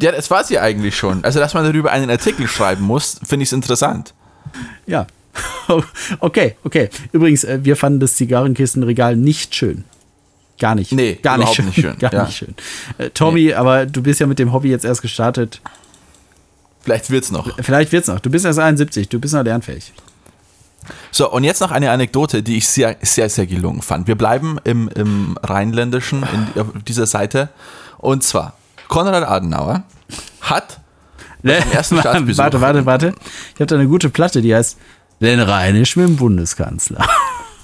[0.00, 1.24] Ja, das war sie eigentlich schon.
[1.24, 4.14] Also, dass man darüber einen Artikel schreiben muss, finde ich es interessant.
[4.86, 5.06] Ja.
[6.20, 6.88] Okay, okay.
[7.12, 9.84] Übrigens, äh, wir fanden das Zigarrenkistenregal nicht schön.
[10.58, 10.92] Gar nicht.
[10.92, 11.66] Nee, gar nicht schön.
[11.66, 12.24] nicht schön, Gar ja.
[12.24, 12.54] nicht schön.
[12.98, 15.60] Äh, Tommy, aber du bist ja mit dem Hobby jetzt erst gestartet.
[16.82, 17.50] Vielleicht wird's noch.
[17.60, 18.20] Vielleicht wird's noch.
[18.20, 19.92] Du bist erst 71, du bist noch lernfähig.
[21.10, 24.06] So, und jetzt noch eine Anekdote, die ich sehr, sehr, sehr gelungen fand.
[24.06, 27.48] Wir bleiben im, im Rheinländischen, in, auf dieser Seite.
[27.98, 28.54] Und zwar,
[28.88, 29.84] Konrad Adenauer
[30.40, 30.80] hat
[31.42, 32.38] ersten Staatsbesuch.
[32.38, 33.14] warte, warte, warte.
[33.54, 34.78] Ich habe da eine gute Platte, die heißt
[35.20, 37.06] Den Rheinisch mit dem Bundeskanzler.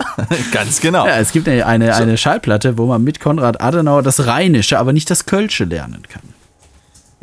[0.53, 1.07] ganz genau.
[1.07, 4.93] Ja, es gibt eine, eine, eine Schallplatte, wo man mit Konrad Adenauer das Rheinische, aber
[4.93, 6.23] nicht das Kölsche lernen kann.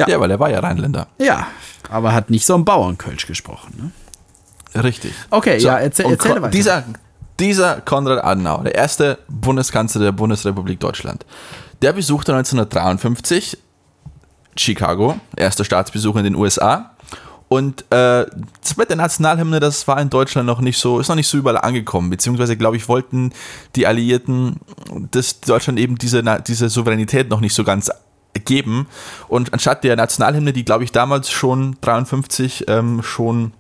[0.08, 1.08] Ja, weil er war ja Rheinländer.
[1.20, 1.48] Ja,
[1.90, 3.74] aber hat nicht so ein Bauernkölsch gesprochen.
[3.78, 3.92] Ne?
[4.76, 5.14] Richtig.
[5.30, 6.50] Okay, ja, erzähl, erzähl weiter.
[6.50, 6.84] Dieser,
[7.40, 11.26] dieser Konrad Adenauer, der erste Bundeskanzler der Bundesrepublik Deutschland,
[11.82, 13.58] der besuchte 1953
[14.58, 16.92] Chicago, erster Staatsbesuch in den USA.
[17.48, 18.28] Und äh,
[18.78, 21.58] mit der Nationalhymne, das war in Deutschland noch nicht so, ist noch nicht so überall
[21.58, 22.12] angekommen.
[22.12, 23.34] Beziehungsweise, glaube ich, wollten
[23.76, 24.58] die Alliierten
[25.12, 27.90] das Deutschland eben diese, diese Souveränität noch nicht so ganz
[28.46, 28.88] geben.
[29.28, 33.54] Und anstatt der Nationalhymne, die, glaube ich, damals schon 53 ähm, schon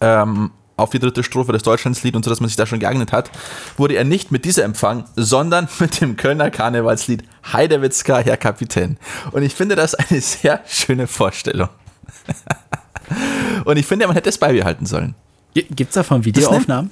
[0.00, 3.12] ähm, auf die dritte Strophe des Deutschlandslied und so, dass man sich da schon geeignet
[3.12, 3.30] hat,
[3.76, 8.98] wurde er nicht mit dieser Empfang, sondern mit dem Kölner Karnevalslied Heidewitzka, Herr Kapitän.
[9.32, 11.68] Und ich finde das eine sehr schöne Vorstellung.
[13.64, 15.14] Und ich finde, man hätte es beibehalten sollen.
[15.54, 16.90] Gibt es davon Videoaufnahmen?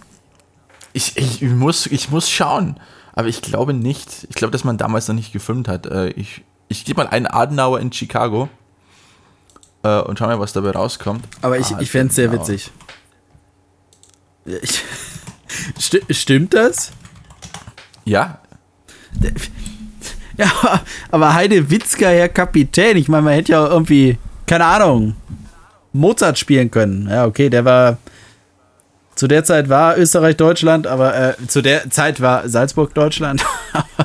[0.93, 2.79] Ich, ich, muss, ich muss schauen.
[3.13, 4.27] Aber ich glaube nicht.
[4.31, 5.87] Ich glaube, dass man damals noch nicht gefilmt hat.
[5.87, 8.49] Äh, ich, ich gebe mal einen Adenauer in Chicago
[9.85, 11.25] äh, und schau mal, was dabei rauskommt.
[11.43, 12.49] Aber ich, Ah, ich fände es sehr Adenauer.
[12.49, 12.71] witzig.
[14.47, 14.83] Ja, ich,
[15.79, 16.91] Sti stimmt das?
[18.05, 18.39] Ja,
[20.37, 20.51] Ja,
[21.13, 25.15] aber- Heide Witzka, Herr Kapitän, ich meine, man hätte ja irgendwie, keine Ahnung,
[25.93, 27.09] Mozart spielen können.
[27.09, 27.99] Ja, okay, der war,
[29.15, 33.45] zu der Zeit war Österreich Deutschland, aber äh, zu der Zeit war Salzburg Deutschland.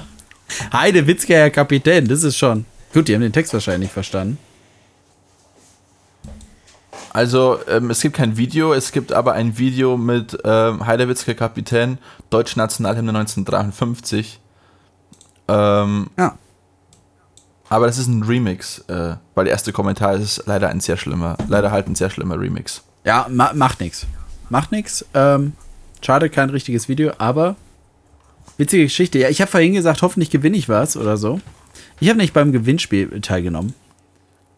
[0.74, 2.66] Heide Witzka, Herr Kapitän, das ist schon.
[2.94, 4.38] Gut, die haben den Text wahrscheinlich nicht verstanden.
[7.20, 11.98] Also ähm, es gibt kein Video, es gibt aber ein Video mit ähm, Heidewitzker Kapitän,
[12.30, 14.40] Deutsche Nationalhymne 1953.
[15.50, 16.38] Ähm, Ja.
[17.68, 21.36] aber das ist ein Remix, äh, weil der erste Kommentar ist leider ein sehr schlimmer,
[21.50, 22.84] leider halt ein sehr schlimmer Remix.
[23.04, 24.08] Ja, ma macht nix.
[24.50, 25.04] Macht nix.
[25.14, 25.52] Ähm,
[26.02, 27.58] schade, kein richtiges Video, aber
[28.56, 29.20] witzige Geschichte.
[29.20, 31.42] Ja, ich habe vorhin gesagt, hoffentlich gewinne ich was oder so.
[32.00, 33.74] Ich habe nicht beim Gewinnspiel teilgenommen.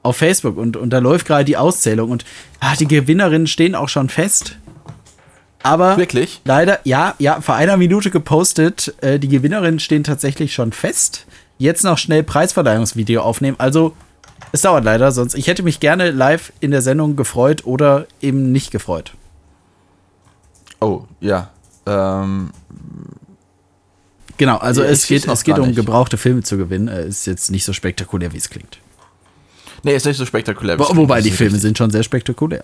[0.03, 2.25] Auf Facebook und, und da läuft gerade die Auszählung und
[2.59, 4.57] ah, die Gewinnerinnen stehen auch schon fest.
[5.63, 6.41] Aber Wirklich?
[6.43, 11.27] leider, ja, ja, vor einer Minute gepostet, äh, die Gewinnerinnen stehen tatsächlich schon fest.
[11.59, 13.57] Jetzt noch schnell Preisverleihungsvideo aufnehmen.
[13.59, 13.93] Also,
[14.51, 18.51] es dauert leider, sonst ich hätte mich gerne live in der Sendung gefreut oder eben
[18.51, 19.13] nicht gefreut.
[20.79, 21.51] Oh, ja.
[21.85, 22.49] Ähm,
[24.41, 26.87] Genau, also es geht, es geht um gebrauchte Filme zu gewinnen.
[26.87, 28.79] Äh, Ist jetzt nicht so spektakulär, wie es klingt.
[29.83, 30.79] Nee, ist nicht so spektakulär.
[30.79, 31.61] Wo, wobei die Filme richtig.
[31.61, 32.63] sind schon sehr spektakulär.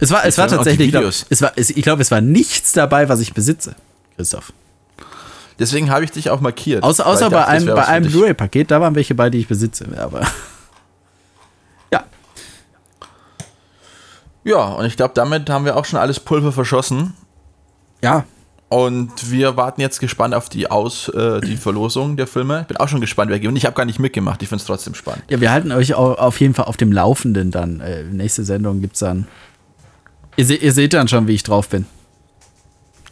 [0.00, 2.20] Es war, es Die war Filme, tatsächlich, glaub, es war, es, ich glaube, es war
[2.20, 3.76] nichts dabei, was ich besitze,
[4.16, 4.52] Christoph.
[5.58, 6.82] Deswegen habe ich dich auch markiert.
[6.82, 8.10] Außer, außer bei dachte, einem, bei einem.
[8.10, 9.86] Blu-ray-Paket, da waren welche bei, die ich besitze.
[9.96, 10.22] Aber
[11.92, 12.04] ja,
[14.42, 17.14] Ja, und ich glaube, damit haben wir auch schon alles Pulver verschossen.
[18.02, 18.24] ja,
[18.68, 22.62] Und wir warten jetzt gespannt auf die Aus, äh, die Verlosung der Filme.
[22.62, 23.56] Ich bin auch schon gespannt, wer gewinnt.
[23.58, 24.42] Ich habe gar nicht mitgemacht.
[24.42, 25.22] Ich finde es trotzdem spannend.
[25.30, 27.80] ja, wir halten euch au- auf jeden Fall auf dem Laufenden dann.
[27.80, 29.28] Äh, nächste Sendung gibt's dann.
[30.36, 31.86] Ihr, se ihr seht dann schon, wie ich drauf bin.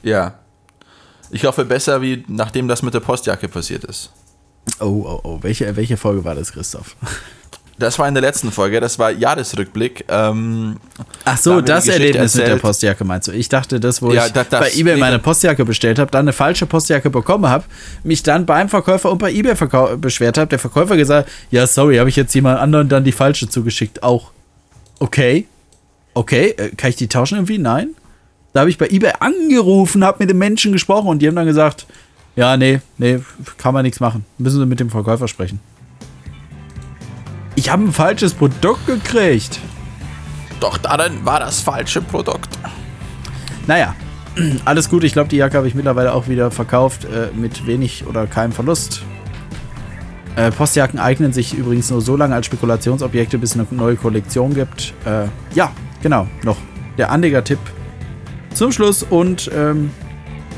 [0.02, 0.34] Ja.
[1.30, 4.10] Ich hoffe besser, wie nachdem das mit der Postjacke passiert ist.
[4.80, 5.38] Oh, oh, oh.
[5.42, 6.96] Welche, welche Folge war das, Christoph?
[7.78, 10.04] Das war in der letzten Folge, das war Jahresrückblick.
[10.08, 10.76] Ähm,
[11.24, 12.62] Ach Da so, die das Erlebnis mit der erzählt.
[12.62, 13.32] Postjacke meinst du?
[13.32, 16.10] Ich dachte, das, wo Ja, ich da- das- bei eBay meine da- Postjacke bestellt habe,
[16.10, 17.64] dann eine falsche Postjacke bekommen habe,
[18.04, 19.54] mich dann beim Verkäufer und bei eBay
[19.96, 20.48] beschwert habe.
[20.48, 24.02] Der Verkäufer gesagt, ja, sorry, habe ich jetzt jemand anderen dann die falsche zugeschickt.
[24.02, 24.30] Auch.
[25.00, 25.46] Okay.
[26.14, 27.58] Okay, äh, kann ich die tauschen irgendwie?
[27.58, 27.88] Nein.
[28.52, 31.46] Da habe ich bei eBay angerufen, habe mit dem Menschen gesprochen und die haben dann
[31.46, 31.86] gesagt,
[32.36, 33.18] ja, nee, nee,
[33.56, 34.24] kann man nichts machen.
[34.36, 35.58] Müssen Sie mit dem Verkäufer sprechen.
[37.54, 39.60] Ich habe ein falsches Produkt gekriegt.
[40.60, 42.48] doch darin war das falsche Produkt.
[43.66, 43.94] Naja,
[44.64, 45.04] alles gut.
[45.04, 48.52] Ich glaube, die Jacke habe ich mittlerweile auch wieder verkauft äh, mit wenig oder keinem
[48.52, 49.02] Verlust.
[50.36, 54.54] Äh, Postjacken eignen sich übrigens nur so lange als Spekulationsobjekte, bis es eine neue Kollektion
[54.54, 54.94] gibt.
[55.04, 55.72] Äh, ja,
[56.02, 56.26] genau.
[56.42, 56.56] Noch
[56.96, 57.58] der Anleger-Tipp
[58.54, 59.02] zum Schluss.
[59.02, 59.90] Und ähm,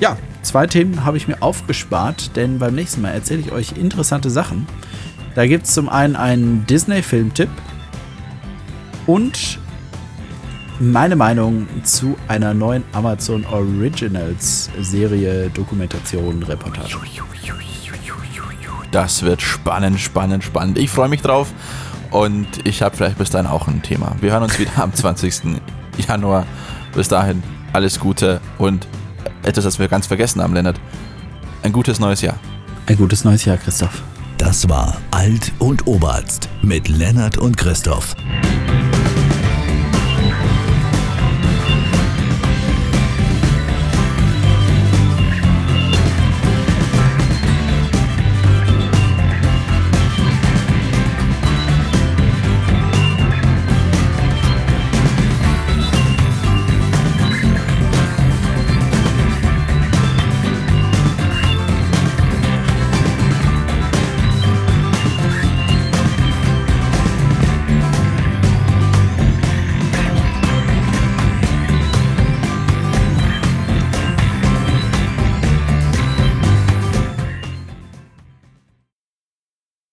[0.01, 4.30] ja, zwei Themen habe ich mir aufgespart, denn beim nächsten Mal erzähle ich euch interessante
[4.30, 4.66] Sachen.
[5.35, 7.49] Da gibt es zum einen einen Disney-Filmtipp
[9.07, 9.59] und
[10.80, 16.97] meine Meinung zu einer neuen Amazon Originals Serie, Dokumentation, Reportage.
[18.91, 20.78] Das wird spannend, spannend, spannend.
[20.78, 21.53] Ich freue mich drauf
[22.11, 24.14] und ich habe vielleicht bis dahin auch ein Thema.
[24.20, 25.61] Wir hören uns wieder am 20.
[26.07, 26.47] Januar.
[26.95, 28.87] Bis dahin alles Gute und
[29.43, 30.78] etwas, das wir ganz vergessen haben, Lennart.
[31.64, 32.37] Ein gutes neues Jahr.
[32.87, 34.03] Ein gutes neues Jahr, Christoph.
[34.39, 38.16] Das war Alt und Oberarzt mit Lennart und Christoph.